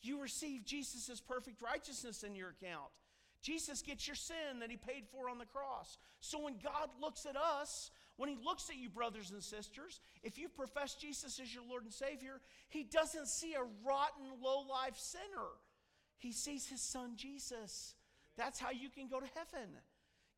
[0.00, 2.90] You receive Jesus' perfect righteousness in your account.
[3.42, 5.98] Jesus gets your sin that he paid for on the cross.
[6.20, 10.38] So when God looks at us, when he looks at you, brothers and sisters, if
[10.38, 14.96] you profess Jesus as your Lord and Savior, he doesn't see a rotten, low life
[14.96, 15.50] sinner.
[16.18, 17.94] He sees his son Jesus.
[18.36, 19.68] That's how you can go to heaven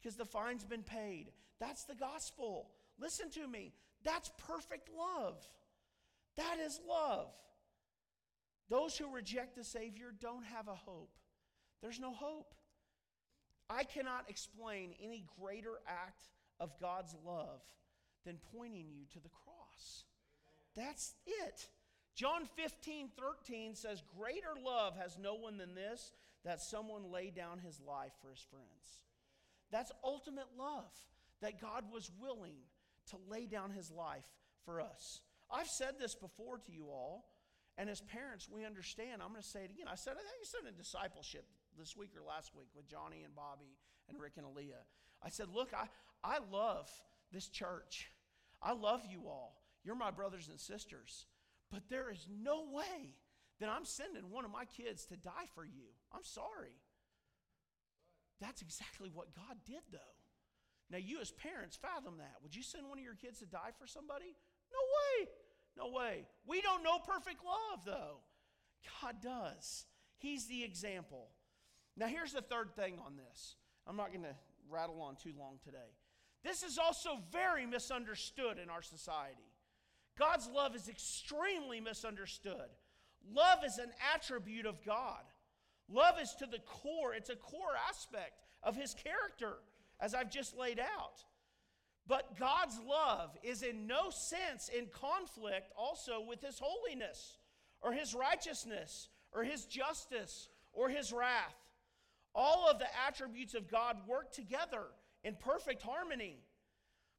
[0.01, 1.33] because the fine's been paid.
[1.59, 2.71] That's the gospel.
[2.99, 3.73] Listen to me.
[4.05, 5.37] That's perfect love.
[6.37, 7.29] That is love.
[8.69, 11.19] Those who reject the Savior don't have a hope.
[11.83, 12.55] There's no hope.
[13.69, 16.23] I cannot explain any greater act
[16.59, 17.63] of God's love
[18.25, 20.05] than pointing you to the cross.
[20.77, 21.69] That's it.
[22.21, 26.13] John 15, 13 says, Greater love has no one than this,
[26.45, 29.01] that someone lay down his life for his friends.
[29.73, 30.93] That's ultimate love,
[31.41, 32.57] that God was willing
[33.09, 34.27] to lay down his life
[34.67, 35.23] for us.
[35.51, 37.25] I've said this before to you all,
[37.79, 39.23] and as parents, we understand.
[39.23, 39.87] I'm going to say it again.
[39.91, 41.47] I said, I think I said in discipleship
[41.79, 43.79] this week or last week with Johnny and Bobby
[44.11, 44.85] and Rick and Aaliyah.
[45.23, 45.87] I said, Look, I,
[46.23, 46.91] I love
[47.33, 48.11] this church.
[48.63, 49.63] I love you all.
[49.85, 51.25] You're my brothers and sisters.
[51.71, 53.15] But there is no way
[53.61, 55.93] that I'm sending one of my kids to die for you.
[56.13, 56.81] I'm sorry.
[58.41, 59.99] That's exactly what God did, though.
[60.91, 62.37] Now, you as parents, fathom that.
[62.43, 64.35] Would you send one of your kids to die for somebody?
[64.73, 65.29] No way.
[65.77, 66.27] No way.
[66.47, 68.19] We don't know perfect love, though.
[69.03, 69.85] God does.
[70.19, 71.29] He's the example.
[71.97, 73.57] Now, here's the third thing on this.
[73.87, 74.35] I'm not going to
[74.69, 75.79] rattle on too long today.
[76.43, 79.50] This is also very misunderstood in our society.
[80.19, 82.69] God's love is extremely misunderstood.
[83.33, 85.23] Love is an attribute of God.
[85.89, 89.55] Love is to the core, it's a core aspect of his character,
[90.01, 91.25] as I've just laid out.
[92.07, 97.39] But God's love is in no sense in conflict also with his holiness
[97.81, 101.55] or his righteousness or his justice or his wrath.
[102.35, 104.85] All of the attributes of God work together
[105.25, 106.39] in perfect harmony.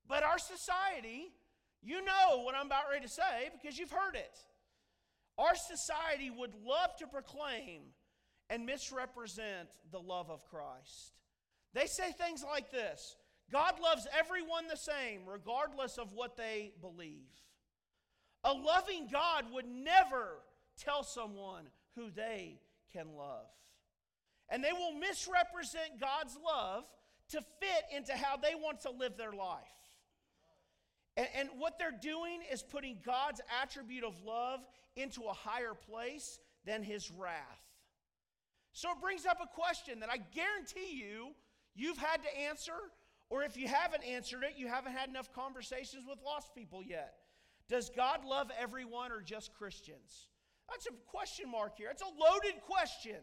[0.07, 1.31] But our society,
[1.81, 4.37] you know what I'm about ready to say because you've heard it.
[5.37, 7.81] Our society would love to proclaim
[8.49, 11.13] and misrepresent the love of Christ.
[11.73, 13.15] They say things like this
[13.51, 17.29] God loves everyone the same, regardless of what they believe.
[18.43, 20.39] A loving God would never
[20.77, 21.65] tell someone
[21.95, 22.59] who they
[22.93, 23.47] can love.
[24.49, 26.83] And they will misrepresent God's love
[27.29, 29.80] to fit into how they want to live their life.
[31.21, 34.61] And, and, what they're doing is putting God's attribute of love
[34.95, 37.61] into a higher place than his wrath.
[38.73, 41.35] So it brings up a question that I guarantee you
[41.75, 42.73] you've had to answer,
[43.29, 47.13] or if you haven't answered it, you haven't had enough conversations with lost people yet.
[47.69, 50.27] Does God love everyone or just Christians?
[50.69, 51.89] That's a question mark here.
[51.91, 53.17] It's a loaded question.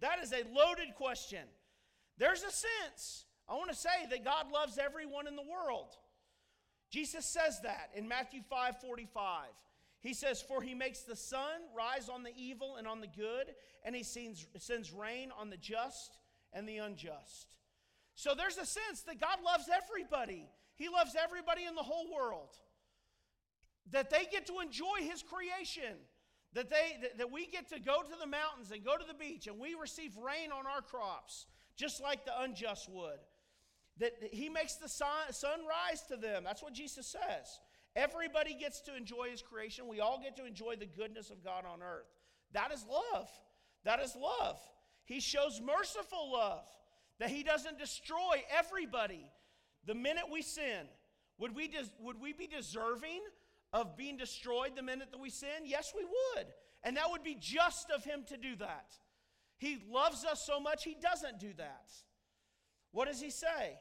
[0.00, 1.42] That is a loaded question.
[2.16, 3.24] There's a sense.
[3.48, 5.96] I want to say that God loves everyone in the world.
[6.90, 9.46] Jesus says that in Matthew 5 45.
[10.00, 13.54] He says, For he makes the sun rise on the evil and on the good,
[13.84, 16.18] and he sends, sends rain on the just
[16.52, 17.54] and the unjust.
[18.14, 20.48] So there's a sense that God loves everybody.
[20.76, 22.56] He loves everybody in the whole world.
[23.90, 25.96] That they get to enjoy His creation.
[26.54, 29.14] That, they, that, that we get to go to the mountains and go to the
[29.14, 33.20] beach and we receive rain on our crops, just like the unjust would.
[34.00, 36.42] That, He makes the sun, sun rise to them.
[36.44, 37.60] That's what Jesus says.
[37.94, 39.88] Everybody gets to enjoy His creation.
[39.88, 42.08] We all get to enjoy the goodness of God on earth.
[42.52, 43.28] That is love.
[43.84, 44.58] That is love.
[45.04, 46.64] He shows merciful love,
[47.18, 49.26] that He doesn't destroy everybody
[49.86, 50.86] the minute we sin.
[51.38, 53.20] Would we, des- would we be deserving
[53.72, 55.64] of being destroyed the minute that we sin?
[55.64, 56.46] Yes, we would.
[56.82, 58.92] And that would be just of Him to do that.
[59.58, 61.90] He loves us so much, He doesn't do that.
[62.92, 63.78] What does He say?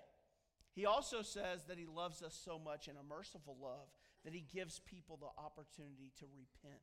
[0.80, 3.90] He also says that He loves us so much in a merciful love
[4.24, 6.80] that He gives people the opportunity to repent.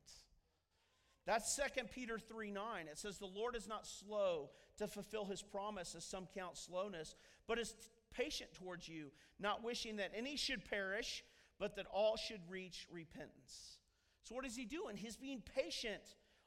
[1.25, 2.87] That's 2 Peter 3 9.
[2.91, 7.15] It says, The Lord is not slow to fulfill his promise, as some count slowness,
[7.47, 7.73] but is
[8.13, 9.07] patient towards you,
[9.39, 11.23] not wishing that any should perish,
[11.59, 13.79] but that all should reach repentance.
[14.21, 14.95] So, what is he doing?
[14.95, 16.03] He's being patient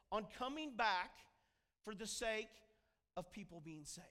[0.09, 1.11] on coming back
[1.83, 2.47] for the sake
[3.17, 4.07] of people being saved.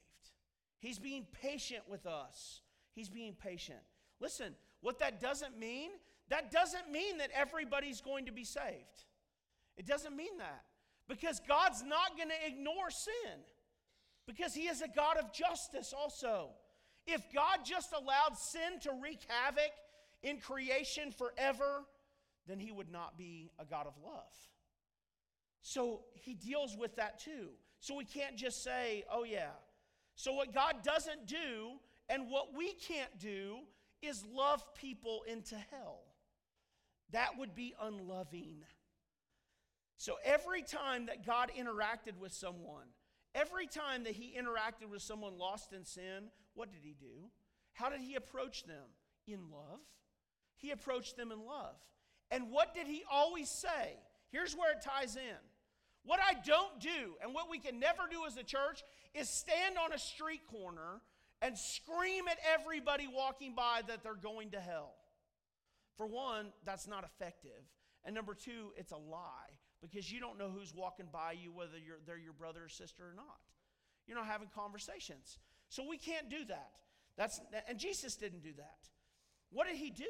[0.78, 2.60] He's being patient with us.
[3.00, 3.78] He's being patient.
[4.20, 5.88] Listen, what that doesn't mean,
[6.28, 9.06] that doesn't mean that everybody's going to be saved.
[9.78, 10.64] It doesn't mean that.
[11.08, 13.40] Because God's not going to ignore sin.
[14.26, 16.50] Because He is a God of justice also.
[17.06, 19.72] If God just allowed sin to wreak havoc
[20.22, 21.84] in creation forever,
[22.46, 24.34] then He would not be a God of love.
[25.62, 27.48] So He deals with that too.
[27.80, 29.52] So we can't just say, oh yeah.
[30.16, 31.80] So what God doesn't do
[32.10, 33.58] and what we can't do
[34.02, 36.00] is love people into hell.
[37.12, 38.64] That would be unloving.
[39.96, 42.86] So every time that God interacted with someone,
[43.34, 47.30] every time that he interacted with someone lost in sin, what did he do?
[47.74, 48.88] How did he approach them?
[49.26, 49.80] In love.
[50.56, 51.76] He approached them in love.
[52.30, 53.98] And what did he always say?
[54.30, 55.36] Here's where it ties in.
[56.04, 58.82] What I don't do, and what we can never do as a church,
[59.14, 61.02] is stand on a street corner
[61.42, 64.92] and scream at everybody walking by that they're going to hell.
[65.96, 67.62] For one, that's not effective.
[68.04, 71.72] And number two, it's a lie because you don't know who's walking by you, whether
[72.06, 73.38] they're your brother or sister or not.
[74.06, 75.38] You're not having conversations.
[75.68, 76.70] So we can't do that.
[77.16, 78.88] That's, and Jesus didn't do that.
[79.50, 80.04] What did he do?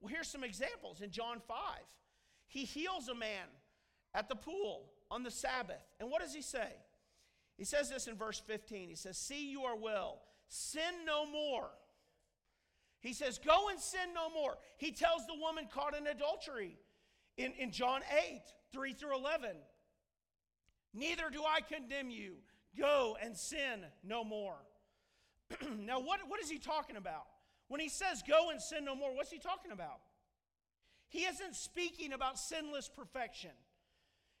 [0.00, 1.56] Well, here's some examples in John 5.
[2.48, 3.46] He heals a man
[4.14, 5.84] at the pool on the Sabbath.
[6.00, 6.68] And what does he say?
[7.56, 8.88] He says this in verse 15.
[8.88, 10.20] He says, See, you are well.
[10.48, 11.70] Sin no more.
[13.00, 14.58] He says, Go and sin no more.
[14.78, 16.78] He tells the woman caught in adultery
[17.36, 18.42] in, in John 8.
[18.76, 19.50] 3 through 11.
[20.94, 22.34] Neither do I condemn you.
[22.78, 24.56] Go and sin no more.
[25.78, 27.26] now, what, what is he talking about?
[27.68, 30.00] When he says go and sin no more, what's he talking about?
[31.08, 33.50] He isn't speaking about sinless perfection.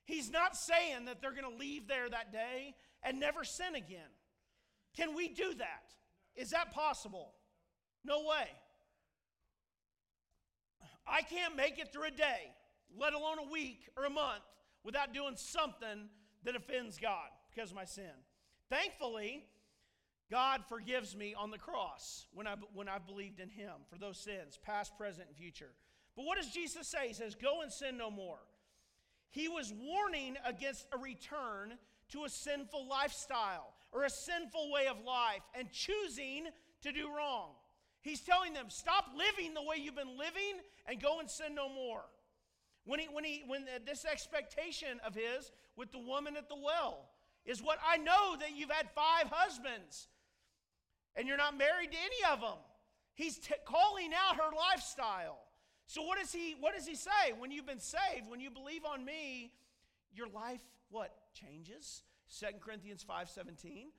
[0.04, 4.10] He's not saying that they're going to leave there that day and never sin again.
[4.96, 5.92] Can we do that?
[6.34, 7.32] Is that possible?
[8.04, 8.48] No way.
[11.06, 12.52] I can't make it through a day
[12.98, 14.42] let alone a week or a month,
[14.84, 16.08] without doing something
[16.44, 18.10] that offends God because of my sin.
[18.70, 19.44] Thankfully,
[20.30, 24.18] God forgives me on the cross when I, when I've believed in Him for those
[24.18, 25.72] sins, past, present, and future.
[26.16, 27.08] But what does Jesus say?
[27.08, 28.38] He says, Go and sin no more.
[29.30, 31.74] He was warning against a return
[32.10, 36.46] to a sinful lifestyle or a sinful way of life and choosing
[36.82, 37.50] to do wrong.
[38.02, 41.68] He's telling them, Stop living the way you've been living and go and sin no
[41.68, 42.04] more.
[42.84, 47.08] When, he, when, he, when this expectation of his with the woman at the well
[47.44, 50.08] is what I know that you've had five husbands
[51.16, 52.58] and you're not married to any of them.
[53.14, 55.38] He's t- calling out her lifestyle.
[55.86, 57.32] So what does he what does he say?
[57.38, 59.52] When you've been saved, when you believe on me,
[60.12, 62.02] your life what changes?
[62.28, 63.92] 2 Corinthians 5:17.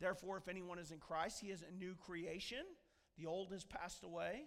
[0.00, 2.64] Therefore if anyone is in Christ, he is a new creation.
[3.18, 4.44] The old has passed away.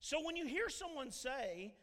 [0.00, 1.74] So when you hear someone say,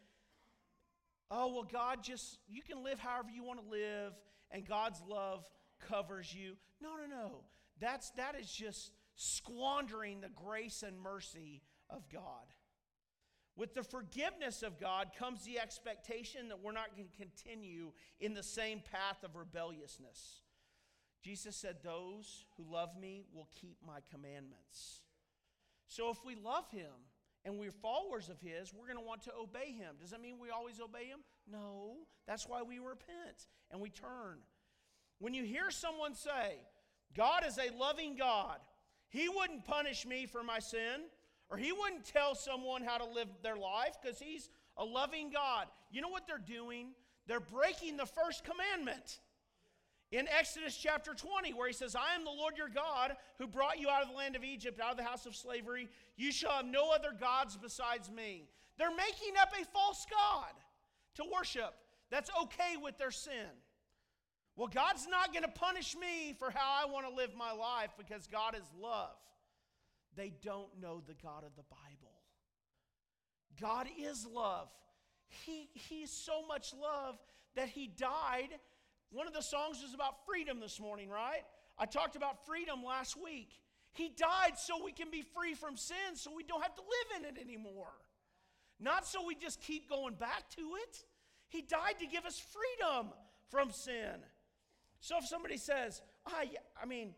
[1.30, 4.14] oh, well, God just, you can live however you want to live,
[4.50, 5.44] and God's love
[5.88, 6.56] covers you.
[6.80, 7.44] No, no, no.
[7.80, 12.46] That's, that is just squandering the grace and mercy of God.
[13.56, 18.34] With the forgiveness of God comes the expectation that we're not going to continue in
[18.34, 20.42] the same path of rebelliousness.
[21.22, 25.00] Jesus said, Those who love me will keep my commandments.
[25.88, 26.92] So if we love him,
[27.46, 29.94] and we're followers of His, we're going to want to obey Him.
[30.00, 31.20] Does that mean we always obey Him?
[31.50, 31.98] No.
[32.26, 34.38] That's why we repent and we turn.
[35.20, 36.58] When you hear someone say,
[37.16, 38.58] God is a loving God,
[39.08, 41.02] He wouldn't punish me for my sin,
[41.50, 45.66] or He wouldn't tell someone how to live their life because He's a loving God.
[45.90, 46.88] You know what they're doing?
[47.26, 49.20] They're breaking the first commandment.
[50.12, 53.80] In Exodus chapter 20, where he says, I am the Lord your God who brought
[53.80, 55.88] you out of the land of Egypt, out of the house of slavery.
[56.16, 58.48] You shall have no other gods besides me.
[58.78, 60.52] They're making up a false God
[61.16, 61.74] to worship
[62.10, 63.50] that's okay with their sin.
[64.54, 67.90] Well, God's not going to punish me for how I want to live my life
[67.98, 69.16] because God is love.
[70.16, 72.12] They don't know the God of the Bible.
[73.60, 74.68] God is love.
[75.44, 77.18] He, he's so much love
[77.54, 78.48] that He died.
[79.10, 81.42] One of the songs was about freedom this morning, right?
[81.78, 83.50] I talked about freedom last week.
[83.92, 87.22] He died so we can be free from sin, so we don't have to live
[87.22, 87.92] in it anymore.
[88.78, 91.04] Not so we just keep going back to it.
[91.48, 93.12] He died to give us freedom
[93.48, 94.16] from sin.
[95.00, 96.48] So if somebody says, I,
[96.80, 97.14] I mean,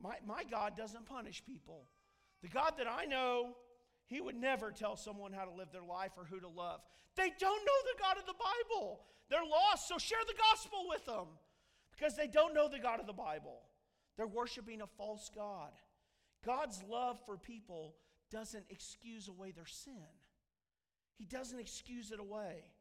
[0.00, 1.86] my, my God doesn't punish people.
[2.42, 3.56] The God that I know,
[4.06, 6.80] He would never tell someone how to live their life or who to love.
[7.16, 9.00] They don't know the God of the Bible.
[9.28, 11.26] They're lost, so share the gospel with them
[11.90, 13.60] because they don't know the God of the Bible.
[14.16, 15.72] They're worshiping a false God.
[16.44, 17.96] God's love for people
[18.30, 19.94] doesn't excuse away their sin,
[21.18, 22.72] He doesn't excuse it away.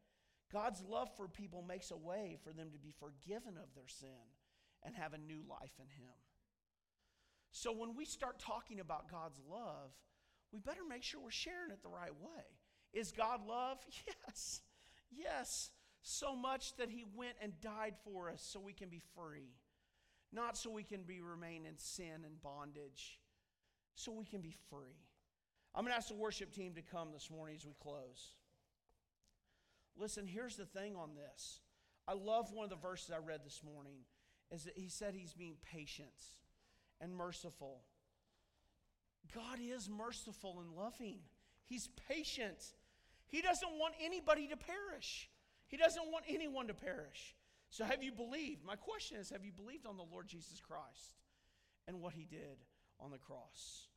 [0.53, 4.08] God's love for people makes a way for them to be forgiven of their sin
[4.84, 6.14] and have a new life in Him.
[7.56, 9.91] So when we start talking about God's love,
[10.51, 12.43] we better make sure we're sharing it the right way.
[12.91, 13.78] Is God love?
[14.28, 14.60] Yes.
[15.10, 15.70] Yes.
[16.01, 19.56] So much that He went and died for us so we can be free.
[20.34, 23.22] Not so we can be remain in sin and bondage.
[23.93, 24.99] So we can be free.
[25.74, 28.34] I'm going to ask the worship team to come this morning as we close.
[29.95, 31.62] Listen, here's the thing on this.
[32.06, 33.99] I love one of the verses I read this morning
[34.51, 36.12] is that he said he's being patient
[37.06, 37.84] and merciful.
[39.34, 41.20] God is merciful and loving.
[41.66, 42.58] He's patient.
[43.28, 45.30] He doesn't want anybody to perish.
[45.68, 47.36] He doesn't want anyone to perish.
[47.70, 48.66] So have you believed?
[48.66, 51.14] My question is have you believed on the Lord Jesus Christ
[51.88, 52.58] and what he did
[52.99, 53.88] on the cross?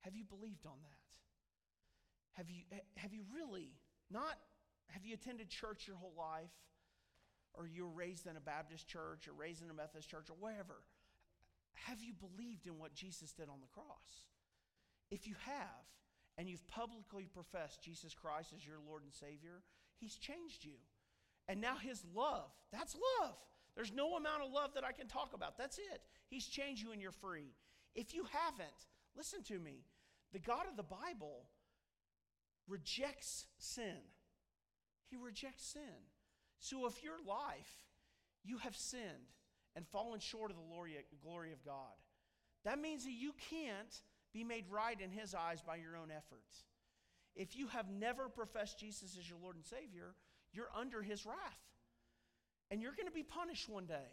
[0.00, 2.38] Have you believed on that?
[2.38, 2.62] Have you
[2.96, 3.72] have you really
[4.10, 4.38] not
[4.88, 6.54] have you attended church your whole life?
[7.54, 10.36] Or you were raised in a Baptist church or raised in a Methodist church or
[10.38, 10.76] wherever?
[11.86, 14.26] Have you believed in what Jesus did on the cross?
[15.10, 15.86] If you have,
[16.36, 19.62] and you've publicly professed Jesus Christ as your Lord and Savior,
[19.98, 20.78] He's changed you.
[21.48, 23.34] And now His love, that's love.
[23.74, 25.56] There's no amount of love that I can talk about.
[25.56, 26.02] That's it.
[26.28, 27.54] He's changed you and you're free.
[27.94, 28.68] If you haven't,
[29.16, 29.84] listen to me.
[30.32, 31.44] The God of the Bible
[32.68, 33.96] rejects sin.
[35.10, 36.06] He rejects sin.
[36.58, 37.86] So if your life,
[38.44, 39.37] you have sinned
[39.78, 41.94] and fallen short of the glory of God,
[42.64, 44.02] that means that you can't
[44.34, 46.64] be made right in His eyes by your own efforts.
[47.36, 50.16] If you have never professed Jesus as your Lord and Savior,
[50.52, 51.62] you're under His wrath.
[52.72, 54.10] And you're going to be punished one day.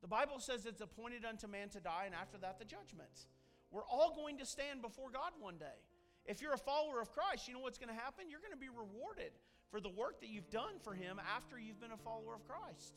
[0.00, 3.26] The Bible says it's appointed unto man to die, and after that, the judgment.
[3.70, 5.78] We're all going to stand before God one day.
[6.24, 8.30] If you're a follower of Christ, you know what's going to happen?
[8.30, 9.32] You're going to be rewarded
[9.70, 12.94] for the work that you've done for Him after you've been a follower of Christ.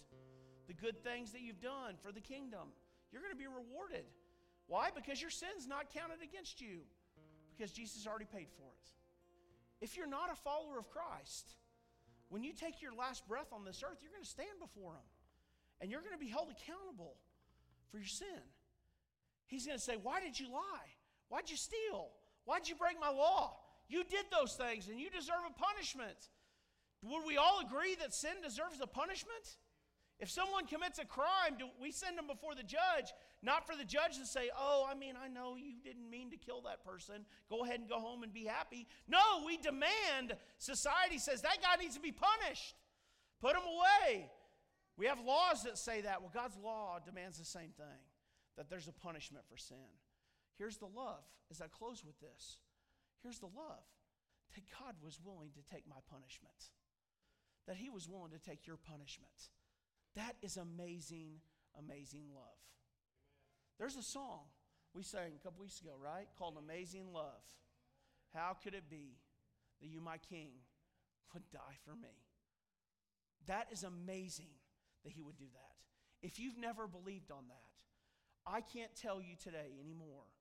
[0.68, 2.74] The good things that you've done for the kingdom.
[3.12, 4.06] You're going to be rewarded.
[4.68, 4.90] Why?
[4.94, 6.82] Because your sin's not counted against you,
[7.56, 8.90] because Jesus already paid for it.
[9.82, 11.54] If you're not a follower of Christ,
[12.30, 15.10] when you take your last breath on this earth, you're going to stand before Him
[15.82, 17.16] and you're going to be held accountable
[17.92, 18.42] for your sin.
[19.48, 20.90] He's going to say, Why did you lie?
[21.30, 22.10] Why'd you steal?
[22.46, 23.58] Why'd you break my law?
[23.88, 26.18] You did those things and you deserve a punishment.
[27.04, 29.58] Would we all agree that sin deserves a punishment?
[30.20, 33.12] If someone commits a crime, do we send them before the judge,
[33.44, 36.38] not for the judge to say, Oh, I mean, I know you didn't mean to
[36.38, 37.26] kill that person.
[37.50, 38.88] Go ahead and go home and be happy.
[39.08, 42.76] No, we demand, society says that guy needs to be punished.
[43.42, 44.30] Put him away.
[44.98, 46.22] We have laws that say that.
[46.22, 48.00] Well, God's law demands the same thing
[48.56, 49.92] that there's a punishment for sin.
[50.58, 52.58] Here's the love as I close with this.
[53.22, 53.84] Here's the love
[54.56, 56.72] that God was willing to take my punishment
[57.68, 59.50] that he was willing to take your punishment.
[60.16, 61.42] That is amazing,
[61.78, 62.60] amazing love.
[63.78, 64.42] There's a song
[64.94, 66.28] we sang a couple weeks ago, right?
[66.40, 67.44] Called Amazing Love.
[68.34, 69.18] How could it be
[69.82, 70.52] that you, my king,
[71.34, 72.24] would die for me?
[73.48, 74.56] That is amazing
[75.04, 76.26] that he would do that.
[76.26, 80.32] If you've never believed on that, I can't tell you today anymore.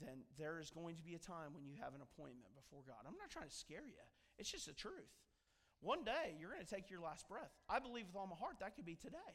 [0.00, 3.06] Then there is going to be a time when you have an appointment before God.
[3.06, 4.02] I'm not trying to scare you,
[4.38, 5.21] it's just the truth.
[5.82, 7.50] One day, you're going to take your last breath.
[7.68, 9.34] I believe with all my heart that could be today.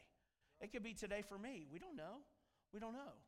[0.64, 1.68] It could be today for me.
[1.70, 2.24] We don't know.
[2.72, 3.20] We don't know.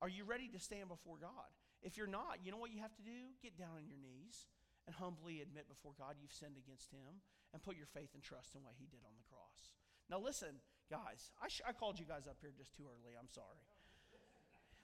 [0.00, 1.52] Are you ready to stand before God?
[1.84, 3.36] If you're not, you know what you have to do?
[3.44, 4.48] Get down on your knees
[4.88, 8.56] and humbly admit before God you've sinned against Him and put your faith and trust
[8.56, 9.76] in what He did on the cross.
[10.08, 10.58] Now, listen,
[10.90, 13.14] guys, I, sh- I called you guys up here just too early.
[13.14, 13.62] I'm sorry.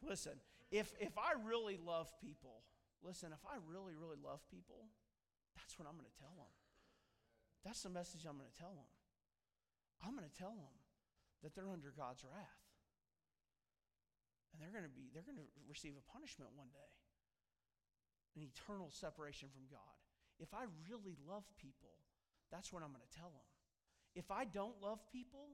[0.04, 0.38] Listen,
[0.70, 2.62] if, if I really love people,
[3.02, 4.86] listen, if I really, really love people,
[5.56, 6.52] that's what I'm going to tell them.
[7.68, 8.88] That's the message I'm going to tell them.
[10.00, 10.72] I'm going to tell them
[11.44, 12.64] that they're under God's wrath.
[14.48, 16.92] And they're going to be they're going to receive a punishment one day.
[18.40, 20.00] An eternal separation from God.
[20.40, 21.92] If I really love people,
[22.48, 23.48] that's what I'm going to tell them.
[24.16, 25.52] If I don't love people,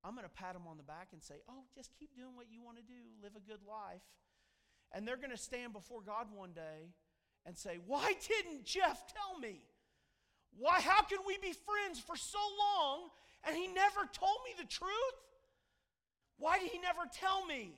[0.00, 2.48] I'm going to pat them on the back and say, "Oh, just keep doing what
[2.48, 3.12] you want to do.
[3.20, 4.08] Live a good life."
[4.88, 6.96] And they're going to stand before God one day
[7.44, 9.60] and say, "Why didn't Jeff tell me?"
[10.58, 13.10] Why, how can we be friends for so long
[13.46, 15.18] and he never told me the truth?
[16.38, 17.76] Why did he never tell me?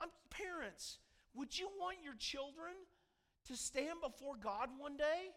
[0.00, 0.98] I'm parents.
[1.34, 2.72] Would you want your children
[3.48, 5.32] to stand before God one day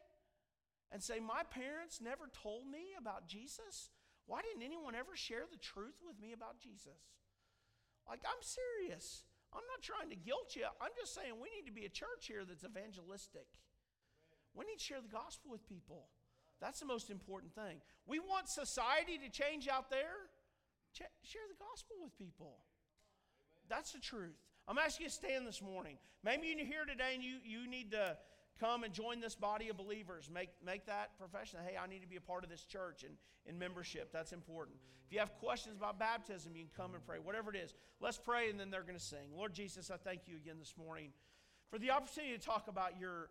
[0.91, 3.91] and say, My parents never told me about Jesus?
[4.25, 7.11] Why didn't anyone ever share the truth with me about Jesus?
[8.07, 9.23] Like, I'm serious.
[9.51, 10.65] I'm not trying to guilt you.
[10.81, 13.45] I'm just saying we need to be a church here that's evangelistic.
[14.53, 16.05] We need to share the gospel with people.
[16.61, 17.81] That's the most important thing.
[18.05, 20.29] We want society to change out there.
[20.93, 22.57] Ch- share the gospel with people.
[23.69, 24.37] That's the truth.
[24.67, 25.97] I'm asking you to stand this morning.
[26.23, 28.17] Maybe you're here today and you, you need to
[28.59, 30.29] come and join this body of believers.
[30.33, 31.59] Make, make that profession.
[31.65, 34.11] Hey, I need to be a part of this church and in membership.
[34.13, 34.77] That's important.
[35.05, 37.17] If you have questions about baptism, you can come and pray.
[37.21, 39.35] Whatever it is, let's pray and then they're going to sing.
[39.35, 41.09] Lord Jesus, I thank you again this morning
[41.69, 43.29] for the opportunity to talk about your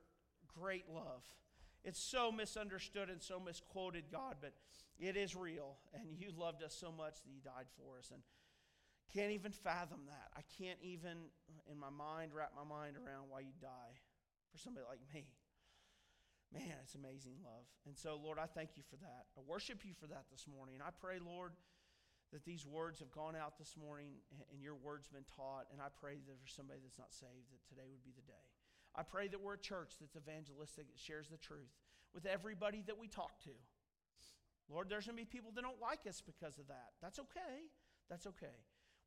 [0.59, 1.23] great love.
[1.85, 4.53] It's so misunderstood and so misquoted, God, but
[4.99, 5.77] it is real.
[5.95, 8.11] And you loved us so much that you died for us.
[8.13, 8.23] And
[9.13, 10.33] can't even fathom that.
[10.33, 11.29] I can't even,
[11.71, 13.95] in my mind, wrap my mind around why you die
[14.51, 15.29] for somebody like me.
[16.53, 17.65] Man, it's amazing love.
[17.85, 19.29] And so, Lord, I thank you for that.
[19.37, 20.81] I worship you for that this morning.
[20.85, 21.53] I pray, Lord,
[22.33, 24.21] that these words have gone out this morning
[24.53, 25.69] and your word's been taught.
[25.73, 28.52] And I pray that for somebody that's not saved, that today would be the day.
[28.95, 31.73] I pray that we're a church that's evangelistic, that shares the truth
[32.15, 33.51] with everybody that we talk to.
[34.69, 36.93] Lord, there's going to be people that don't like us because of that.
[37.01, 37.69] That's okay.
[38.09, 38.59] That's okay.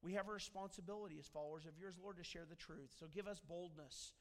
[0.01, 2.93] We have a responsibility as followers of yours, Lord, to share the truth.
[2.99, 4.13] So give us boldness.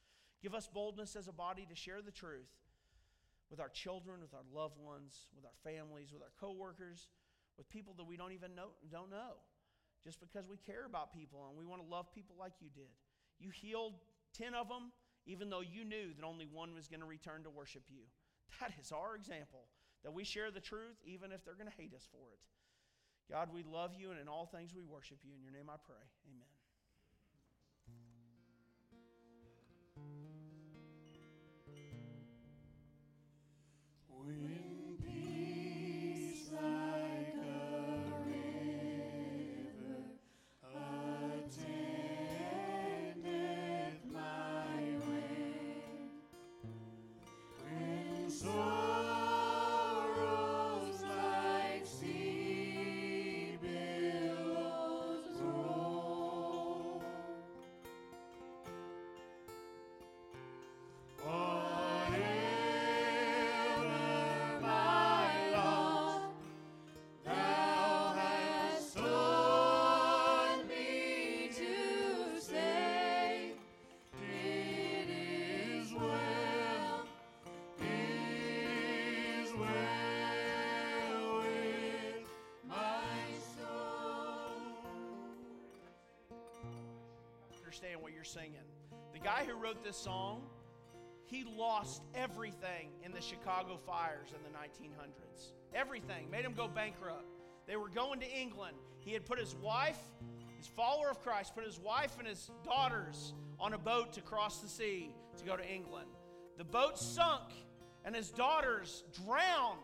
[0.43, 2.53] Give us boldness as a body to share the truth
[3.51, 7.09] with our children, with our loved ones, with our families, with our coworkers,
[7.57, 9.41] with people that we don't even know don't know.
[10.03, 12.93] Just because we care about people and we want to love people like you did.
[13.39, 13.95] You healed
[14.37, 14.93] 10 of them
[15.27, 18.03] even though you knew that only one was going to return to worship you.
[18.61, 19.67] That is our example,
[20.05, 22.41] that we share the truth even if they're going to hate us for it.
[23.33, 25.33] God, we love you, and in all things we worship you.
[25.35, 26.05] In your name I pray.
[26.29, 26.47] Amen.
[87.75, 88.63] Understand what you're singing.
[89.13, 90.43] The guy who wrote this song,
[91.25, 95.55] he lost everything in the Chicago fires in the 1900s.
[95.75, 96.31] Everything.
[96.31, 97.25] Made him go bankrupt.
[97.67, 98.77] They were going to England.
[99.01, 99.99] He had put his wife,
[100.57, 104.61] his follower of Christ, put his wife and his daughters on a boat to cross
[104.61, 106.07] the sea to go to England.
[106.59, 107.51] The boat sunk
[108.05, 109.81] and his daughters drowned.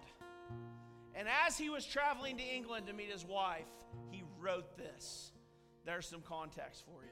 [1.16, 3.66] And as he was traveling to England to meet his wife,
[4.12, 5.32] he wrote this.
[5.84, 7.10] There's some context for you.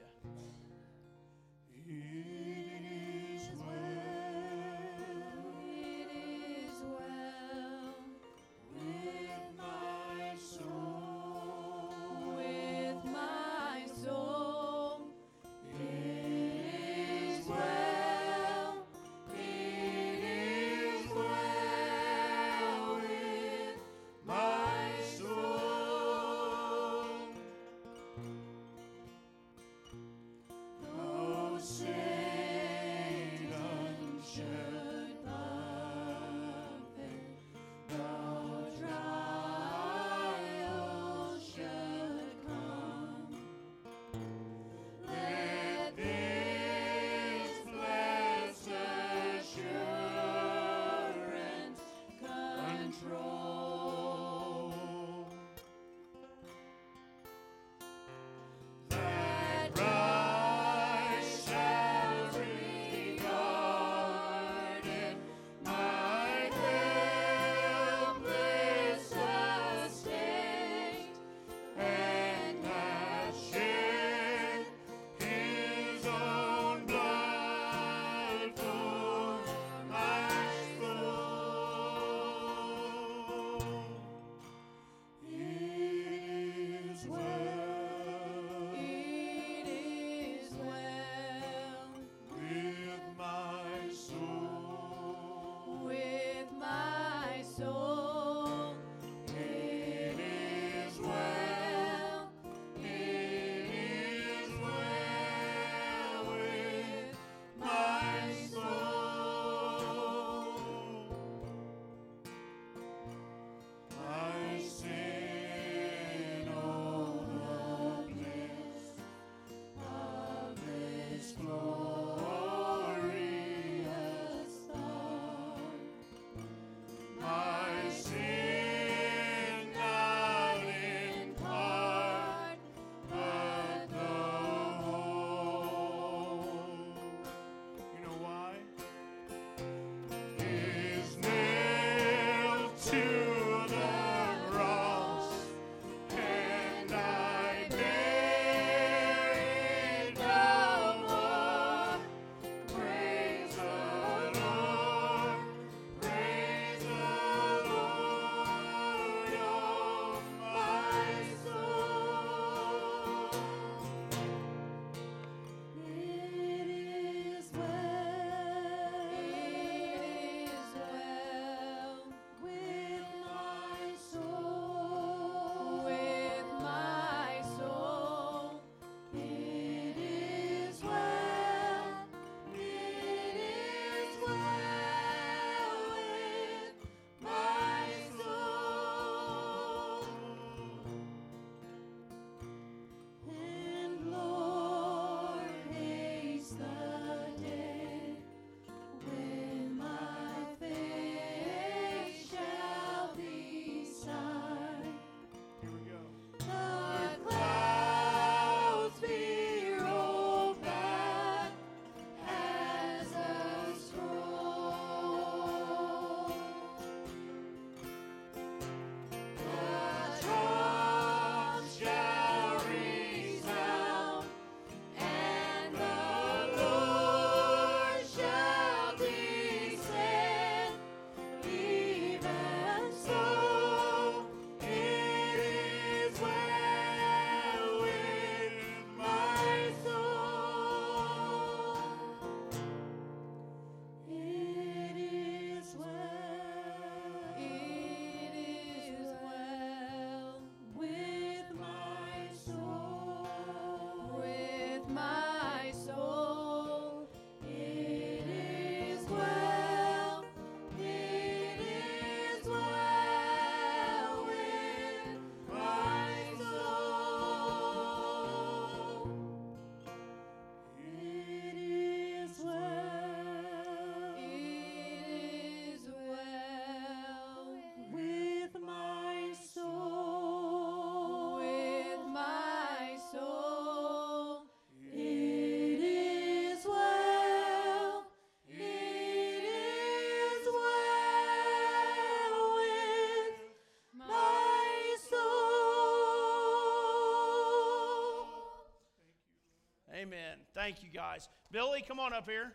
[300.69, 301.27] Thank you, guys.
[301.51, 302.53] Billy, come on up here.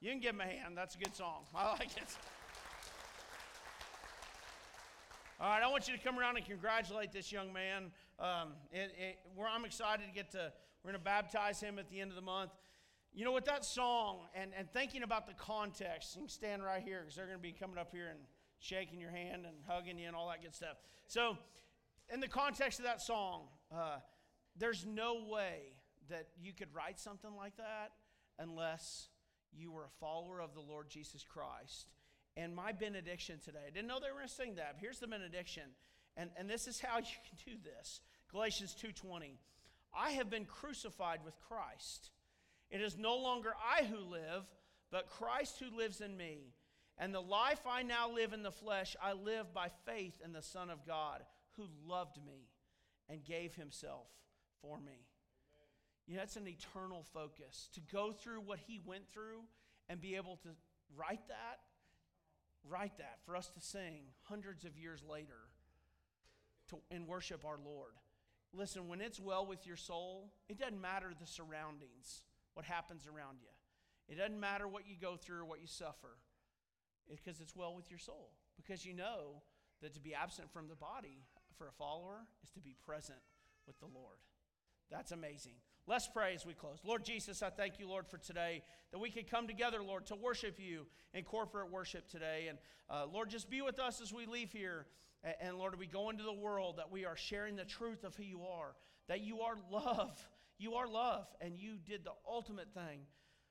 [0.00, 0.76] You can give him a hand.
[0.76, 1.42] That's a good song.
[1.56, 2.16] I like it.
[5.40, 7.90] All right, I want you to come around and congratulate this young man.
[8.20, 10.52] Um, it, it, where I'm excited to get to,
[10.84, 12.52] we're going to baptize him at the end of the month.
[13.12, 16.80] You know, with that song and, and thinking about the context, you can stand right
[16.80, 18.20] here because they're going to be coming up here and
[18.60, 20.76] shaking your hand and hugging you and all that good stuff.
[21.08, 21.36] So,
[22.14, 23.96] in the context of that song, uh,
[24.56, 25.72] there's no way
[26.10, 27.92] that you could write something like that
[28.38, 29.08] unless
[29.52, 31.88] you were a follower of the Lord Jesus Christ.
[32.36, 34.74] And my benediction today, I didn't know they were going to sing that.
[34.74, 35.64] But here's the benediction.
[36.16, 38.00] And, and this is how you can do this.
[38.30, 39.38] Galatians 2:20.
[39.92, 42.10] I have been crucified with Christ.
[42.70, 44.44] It is no longer I who live,
[44.92, 46.54] but Christ who lives in me.
[46.96, 50.42] And the life I now live in the flesh, I live by faith in the
[50.42, 51.22] Son of God,
[51.56, 52.50] who loved me
[53.08, 54.06] and gave himself
[54.62, 55.06] for me.
[56.10, 57.68] You know, that's an eternal focus.
[57.74, 59.42] To go through what he went through
[59.88, 60.48] and be able to
[60.96, 61.60] write that,
[62.68, 65.38] write that for us to sing hundreds of years later
[66.70, 67.92] to, and worship our Lord.
[68.52, 72.24] Listen, when it's well with your soul, it doesn't matter the surroundings,
[72.54, 74.12] what happens around you.
[74.12, 76.18] It doesn't matter what you go through or what you suffer,
[77.08, 78.32] because it's well with your soul.
[78.56, 79.42] Because you know
[79.80, 81.22] that to be absent from the body
[81.56, 83.20] for a follower is to be present
[83.64, 84.18] with the Lord.
[84.90, 85.54] That's amazing.
[85.90, 86.78] Let's pray as we close.
[86.84, 88.62] Lord Jesus, I thank you, Lord, for today
[88.92, 92.46] that we could come together, Lord, to worship you in corporate worship today.
[92.48, 92.58] And
[92.88, 94.86] uh, Lord, just be with us as we leave here.
[95.24, 98.14] And, and Lord, we go into the world that we are sharing the truth of
[98.14, 98.76] who you are,
[99.08, 100.16] that you are love.
[100.58, 103.00] You are love, and you did the ultimate thing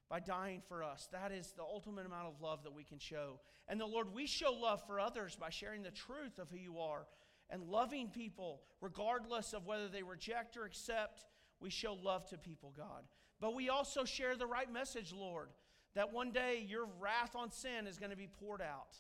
[0.10, 1.10] by dying for us.
[1.12, 3.42] That is the ultimate amount of love that we can show.
[3.68, 6.80] And the Lord, we show love for others by sharing the truth of who you
[6.80, 7.06] are
[7.50, 11.26] and loving people, regardless of whether they reject or accept.
[11.60, 13.04] We show love to people, God.
[13.40, 15.50] But we also share the right message, Lord,
[15.96, 18.98] that one day your wrath on sin is going to be poured out.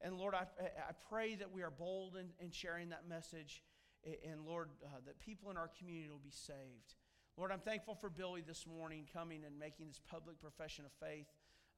[0.00, 3.62] And Lord, I, I pray that we are bold in, in sharing that message.
[4.04, 6.94] And Lord, uh, that people in our community will be saved.
[7.36, 11.26] Lord, I'm thankful for Billy this morning coming and making this public profession of faith.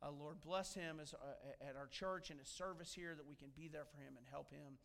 [0.03, 3.37] Uh, Lord, bless him as, uh, at our church and his service here that we
[3.37, 4.77] can be there for him and help him.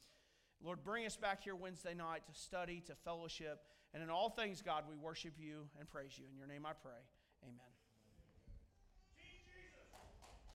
[0.63, 3.63] Lord, bring us back here Wednesday night to study, to fellowship.
[3.93, 6.25] And in all things, God, we worship you and praise you.
[6.31, 7.01] In your name I pray.
[7.43, 7.70] Amen.